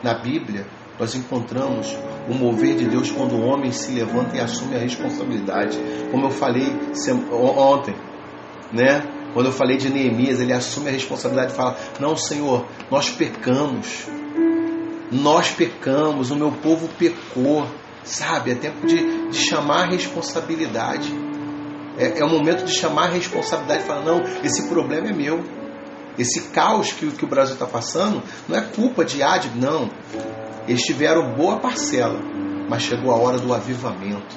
Na 0.03 0.13
Bíblia, 0.13 0.67
nós 0.99 1.13
encontramos 1.15 1.95
o 2.29 2.33
mover 2.33 2.75
de 2.75 2.85
Deus 2.85 3.11
quando 3.11 3.35
o 3.35 3.41
homem 3.41 3.71
se 3.71 3.91
levanta 3.91 4.37
e 4.37 4.39
assume 4.39 4.75
a 4.75 4.79
responsabilidade. 4.79 5.77
Como 6.11 6.25
eu 6.25 6.31
falei 6.31 6.67
ontem, 7.31 7.95
né? 8.71 9.03
Quando 9.33 9.47
eu 9.47 9.51
falei 9.51 9.75
de 9.75 9.89
Neemias, 9.89 10.39
ele 10.39 10.53
assume 10.53 10.87
a 10.87 10.91
responsabilidade 10.91 11.51
e 11.51 11.55
fala: 11.55 11.77
Não, 11.99 12.15
Senhor, 12.15 12.65
nós 12.89 13.09
pecamos. 13.09 14.07
Nós 15.11 15.51
pecamos, 15.51 16.31
o 16.31 16.35
meu 16.35 16.51
povo 16.51 16.87
pecou. 16.97 17.67
Sabe? 18.03 18.51
É 18.51 18.55
tempo 18.55 18.85
de, 18.85 19.29
de 19.29 19.37
chamar 19.37 19.83
a 19.83 19.85
responsabilidade. 19.87 21.11
É, 21.97 22.19
é 22.19 22.23
o 22.23 22.29
momento 22.29 22.63
de 22.63 22.71
chamar 22.71 23.05
a 23.07 23.09
responsabilidade 23.09 23.83
e 23.83 23.85
falar: 23.85 24.05
Não, 24.05 24.23
esse 24.43 24.69
problema 24.69 25.09
é 25.09 25.13
meu. 25.13 25.43
Esse 26.17 26.49
caos 26.49 26.91
que, 26.91 27.11
que 27.11 27.25
o 27.25 27.27
Brasil 27.27 27.53
está 27.53 27.65
passando 27.65 28.21
não 28.47 28.57
é 28.57 28.61
culpa 28.61 29.03
de 29.03 29.21
Adib, 29.21 29.55
não. 29.55 29.89
Eles 30.67 30.81
tiveram 30.81 31.33
boa 31.35 31.57
parcela, 31.59 32.19
mas 32.69 32.83
chegou 32.83 33.11
a 33.11 33.17
hora 33.17 33.37
do 33.37 33.53
avivamento. 33.53 34.35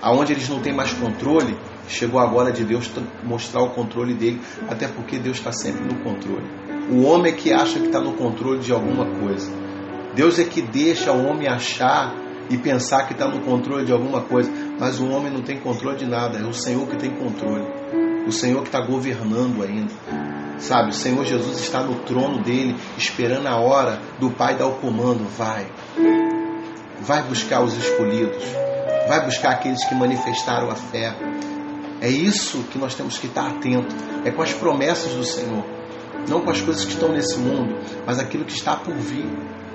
Aonde 0.00 0.32
eles 0.32 0.48
não 0.48 0.60
têm 0.60 0.74
mais 0.74 0.92
controle, 0.92 1.56
Chegou 1.88 2.18
agora 2.18 2.50
de 2.50 2.64
Deus 2.64 2.90
mostrar 3.22 3.62
o 3.62 3.70
controle 3.70 4.14
dele, 4.14 4.40
até 4.68 4.88
porque 4.88 5.18
Deus 5.18 5.36
está 5.36 5.52
sempre 5.52 5.84
no 5.84 6.02
controle. 6.02 6.46
O 6.90 7.02
homem 7.02 7.32
é 7.32 7.36
que 7.36 7.52
acha 7.52 7.78
que 7.78 7.86
está 7.86 8.00
no 8.00 8.14
controle 8.14 8.60
de 8.60 8.72
alguma 8.72 9.06
coisa. 9.20 9.50
Deus 10.14 10.38
é 10.38 10.44
que 10.44 10.62
deixa 10.62 11.12
o 11.12 11.26
homem 11.26 11.48
achar 11.48 12.14
e 12.48 12.56
pensar 12.56 13.06
que 13.06 13.12
está 13.12 13.28
no 13.28 13.40
controle 13.40 13.84
de 13.84 13.92
alguma 13.92 14.22
coisa, 14.22 14.50
mas 14.78 15.00
o 15.00 15.08
homem 15.08 15.32
não 15.32 15.42
tem 15.42 15.58
controle 15.58 15.98
de 15.98 16.06
nada, 16.06 16.38
é 16.38 16.44
o 16.44 16.52
Senhor 16.52 16.86
que 16.86 16.96
tem 16.96 17.10
controle. 17.10 17.64
O 18.26 18.32
Senhor 18.32 18.62
que 18.62 18.68
está 18.68 18.80
governando 18.80 19.62
ainda. 19.62 19.92
Sabe, 20.58 20.90
o 20.90 20.94
Senhor 20.94 21.24
Jesus 21.24 21.58
está 21.60 21.82
no 21.82 21.96
trono 22.00 22.42
dele, 22.42 22.76
esperando 22.96 23.46
a 23.46 23.56
hora 23.56 24.00
do 24.18 24.30
Pai 24.30 24.56
dar 24.56 24.66
o 24.66 24.76
comando. 24.76 25.26
Vai, 25.36 25.66
vai 27.00 27.22
buscar 27.22 27.62
os 27.62 27.76
escolhidos, 27.76 28.42
vai 29.08 29.24
buscar 29.24 29.50
aqueles 29.50 29.84
que 29.84 29.94
manifestaram 29.94 30.70
a 30.70 30.76
fé, 30.76 31.14
é 32.04 32.10
isso 32.10 32.64
que 32.64 32.78
nós 32.78 32.94
temos 32.94 33.16
que 33.16 33.26
estar 33.26 33.46
atento. 33.46 33.94
É 34.26 34.30
com 34.30 34.42
as 34.42 34.52
promessas 34.52 35.14
do 35.14 35.24
Senhor. 35.24 35.64
Não 36.28 36.42
com 36.42 36.50
as 36.50 36.60
coisas 36.60 36.84
que 36.84 36.92
estão 36.92 37.10
nesse 37.10 37.38
mundo, 37.38 37.78
mas 38.06 38.18
aquilo 38.18 38.44
que 38.44 38.52
está 38.52 38.76
por 38.76 38.94
vir. 38.94 39.26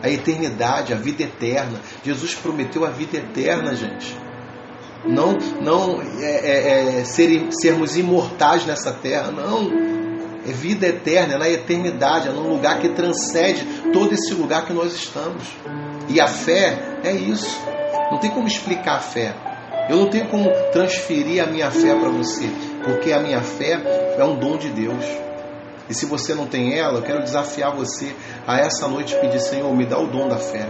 A 0.03 0.09
eternidade, 0.09 0.93
a 0.93 0.95
vida 0.95 1.23
eterna. 1.23 1.79
Jesus 2.03 2.35
prometeu 2.35 2.85
a 2.85 2.91
vida 2.91 3.17
eterna, 3.17 3.75
gente. 3.75 4.15
Não, 5.05 5.37
não 5.59 6.01
é, 6.19 6.25
é, 6.25 6.99
é 6.99 7.03
ser, 7.03 7.47
sermos 7.51 7.97
imortais 7.97 8.63
nessa 8.63 8.91
terra, 8.91 9.31
não. 9.31 9.98
É 10.49 10.51
vida 10.51 10.87
eterna, 10.87 11.35
é 11.35 11.37
na 11.37 11.47
eternidade, 11.47 12.27
é 12.27 12.31
num 12.31 12.49
lugar 12.49 12.79
que 12.79 12.89
transcende 12.89 13.63
todo 13.93 14.11
esse 14.15 14.33
lugar 14.33 14.65
que 14.65 14.73
nós 14.73 14.95
estamos. 14.95 15.43
E 16.07 16.19
a 16.19 16.25
fé 16.25 16.99
é 17.03 17.11
isso. 17.11 17.55
Não 18.11 18.17
tem 18.17 18.31
como 18.31 18.47
explicar 18.47 18.95
a 18.95 18.99
fé. 18.99 19.35
Eu 19.87 19.97
não 19.97 20.09
tenho 20.09 20.27
como 20.27 20.49
transferir 20.71 21.43
a 21.43 21.45
minha 21.45 21.69
fé 21.69 21.93
para 21.93 22.09
você, 22.09 22.49
porque 22.83 23.13
a 23.13 23.19
minha 23.19 23.41
fé 23.41 23.79
é 24.17 24.23
um 24.23 24.39
dom 24.39 24.57
de 24.57 24.69
Deus. 24.69 25.05
E 25.87 25.93
se 25.93 26.07
você 26.07 26.33
não 26.33 26.47
tem 26.47 26.79
ela, 26.79 26.97
eu 26.97 27.03
quero 27.03 27.21
desafiar 27.21 27.75
você 27.75 28.15
a 28.47 28.57
essa 28.57 28.87
noite 28.87 29.15
pedir: 29.17 29.39
Senhor, 29.39 29.71
me 29.75 29.85
dá 29.85 29.99
o 29.99 30.07
dom 30.07 30.27
da 30.27 30.37
fé. 30.37 30.67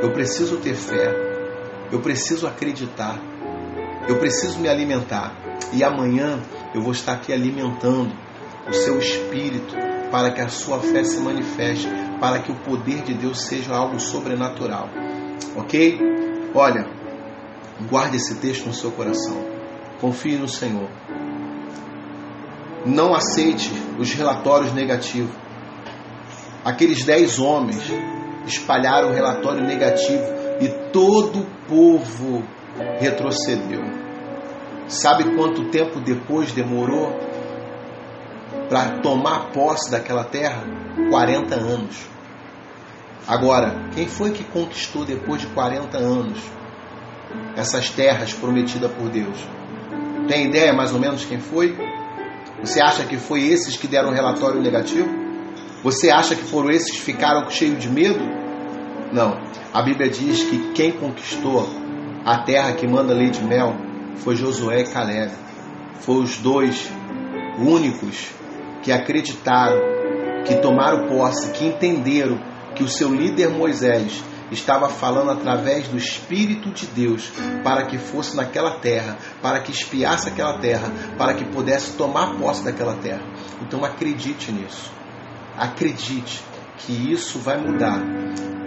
Eu 0.00 0.12
preciso 0.12 0.58
ter 0.58 0.74
fé. 0.74 1.12
Eu 1.90 1.98
preciso 1.98 2.46
acreditar. 2.46 3.18
Eu 4.06 4.20
preciso 4.20 4.60
me 4.60 4.68
alimentar. 4.68 5.34
E 5.72 5.82
amanhã 5.82 6.38
eu 6.72 6.80
vou 6.80 6.92
estar 6.92 7.14
aqui 7.14 7.32
alimentando 7.32 8.29
o 8.68 8.72
seu 8.72 8.98
espírito 8.98 9.74
para 10.10 10.32
que 10.32 10.40
a 10.40 10.48
sua 10.48 10.80
fé 10.80 11.04
se 11.04 11.20
manifeste, 11.20 11.88
para 12.20 12.40
que 12.40 12.50
o 12.50 12.56
poder 12.56 13.02
de 13.02 13.14
Deus 13.14 13.42
seja 13.42 13.74
algo 13.74 13.98
sobrenatural. 14.00 14.88
Ok? 15.56 15.98
Olha, 16.54 17.00
Guarde 17.88 18.16
esse 18.16 18.34
texto 18.36 18.66
no 18.66 18.74
seu 18.74 18.90
coração. 18.90 19.42
Confie 20.00 20.36
no 20.36 20.48
Senhor. 20.48 20.88
Não 22.84 23.14
aceite 23.14 23.70
os 23.98 24.12
relatórios 24.12 24.72
negativos. 24.74 25.34
Aqueles 26.64 27.04
dez 27.04 27.38
homens 27.38 27.82
espalharam 28.46 29.08
o 29.08 29.12
relatório 29.12 29.64
negativo 29.64 30.24
e 30.60 30.68
todo 30.92 31.40
o 31.40 31.46
povo 31.66 32.44
retrocedeu. 32.98 33.82
Sabe 34.86 35.34
quanto 35.34 35.70
tempo 35.70 36.00
depois 36.00 36.52
demorou 36.52 37.18
para 38.68 38.98
tomar 39.00 39.50
posse 39.52 39.90
daquela 39.90 40.24
terra? 40.24 40.62
40 41.10 41.54
anos. 41.54 41.96
Agora, 43.26 43.74
quem 43.94 44.08
foi 44.08 44.32
que 44.32 44.44
conquistou 44.44 45.04
depois 45.04 45.40
de 45.40 45.46
40 45.48 45.96
anos? 45.98 46.38
essas 47.56 47.90
terras 47.90 48.32
prometidas 48.32 48.90
por 48.92 49.08
Deus? 49.08 49.36
Tem 50.28 50.46
ideia 50.46 50.72
mais 50.72 50.92
ou 50.92 51.00
menos 51.00 51.24
quem 51.24 51.40
foi? 51.40 51.76
Você 52.62 52.80
acha 52.80 53.04
que 53.04 53.16
foi 53.16 53.42
esses 53.42 53.76
que 53.76 53.86
deram 53.86 54.10
relatório 54.10 54.60
negativo? 54.60 55.08
Você 55.82 56.10
acha 56.10 56.34
que 56.34 56.42
foram 56.42 56.70
esses 56.70 56.90
que 56.90 57.00
ficaram 57.00 57.48
cheios 57.50 57.78
de 57.78 57.88
medo? 57.88 58.20
Não. 59.12 59.40
A 59.72 59.82
Bíblia 59.82 60.10
diz 60.10 60.42
que 60.44 60.72
quem 60.72 60.92
conquistou 60.92 61.68
a 62.24 62.38
terra 62.42 62.72
que 62.72 62.86
manda 62.86 63.14
leite 63.14 63.40
e 63.40 63.44
mel 63.44 63.74
foi 64.16 64.36
Josué 64.36 64.80
e 64.80 64.84
Caleb. 64.84 65.32
Foram 66.00 66.22
os 66.22 66.36
dois 66.38 66.90
únicos 67.58 68.28
que 68.82 68.92
acreditaram, 68.92 69.80
que 70.44 70.56
tomaram 70.56 71.06
posse, 71.06 71.50
que 71.52 71.66
entenderam 71.66 72.38
que 72.74 72.82
o 72.82 72.88
seu 72.88 73.12
líder 73.12 73.50
Moisés 73.50 74.22
estava 74.50 74.88
falando 74.88 75.30
através 75.30 75.86
do 75.88 75.96
Espírito 75.96 76.70
de 76.70 76.86
Deus 76.86 77.30
para 77.62 77.86
que 77.86 77.98
fosse 77.98 78.36
naquela 78.36 78.78
terra, 78.78 79.16
para 79.40 79.60
que 79.60 79.70
espiasse 79.70 80.28
aquela 80.28 80.58
terra, 80.58 80.92
para 81.16 81.34
que 81.34 81.44
pudesse 81.44 81.92
tomar 81.96 82.36
posse 82.36 82.64
daquela 82.64 82.96
terra. 82.96 83.22
Então 83.62 83.84
acredite 83.84 84.50
nisso. 84.50 84.90
Acredite 85.56 86.42
que 86.78 87.12
isso 87.12 87.38
vai 87.38 87.58
mudar 87.58 88.00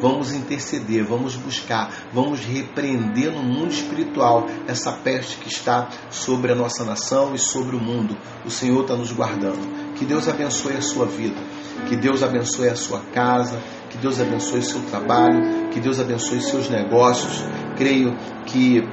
vamos 0.04 0.34
interceder, 0.34 1.06
vamos 1.06 1.38
buscar, 1.38 1.90
vamos 2.12 2.42
repreender 2.42 3.32
no 3.32 3.42
mundo 3.42 3.72
espiritual 3.72 4.48
essa 4.68 4.92
peste 4.92 5.38
que 5.38 5.48
está 5.48 5.88
sobre 6.10 6.52
a 6.52 6.56
nossa 6.56 6.84
nação 6.84 7.34
e 7.34 7.40
sobre 7.40 7.78
o 7.78 7.80
mundo. 7.80 8.18
O 8.46 8.52
Senhor 8.52 8.82
está 8.82 8.98
nos 8.98 9.14
guardando. 9.14 9.93
Que 10.04 10.10
Deus 10.10 10.28
abençoe 10.28 10.74
a 10.74 10.82
sua 10.82 11.06
vida, 11.06 11.40
que 11.88 11.96
Deus 11.96 12.22
abençoe 12.22 12.68
a 12.68 12.76
sua 12.76 13.00
casa, 13.14 13.58
que 13.90 13.98
Deus 13.98 14.20
abençoe 14.20 14.60
o 14.60 14.62
seu 14.62 14.82
trabalho, 14.82 15.70
que 15.70 15.80
Deus 15.80 15.98
abençoe 15.98 16.42
seus 16.42 16.70
negócios. 16.70 17.42
Creio 17.78 18.14
que 18.46 18.86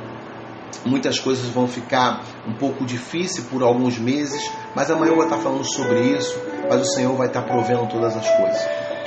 muitas 0.86 1.18
coisas 1.18 1.46
vão 1.46 1.66
ficar 1.66 2.22
um 2.46 2.52
pouco 2.52 2.86
difíceis 2.86 3.44
por 3.44 3.60
alguns 3.60 3.98
meses, 3.98 4.40
mas 4.72 4.88
amanhã 4.88 5.10
eu 5.10 5.16
vou 5.16 5.24
estar 5.24 5.38
falando 5.38 5.64
sobre 5.64 6.00
isso, 6.16 6.38
mas 6.68 6.80
o 6.80 6.92
Senhor 6.92 7.16
vai 7.16 7.26
estar 7.26 7.42
provendo 7.42 7.88
todas 7.88 8.16
as 8.16 8.30
coisas. 8.36 8.79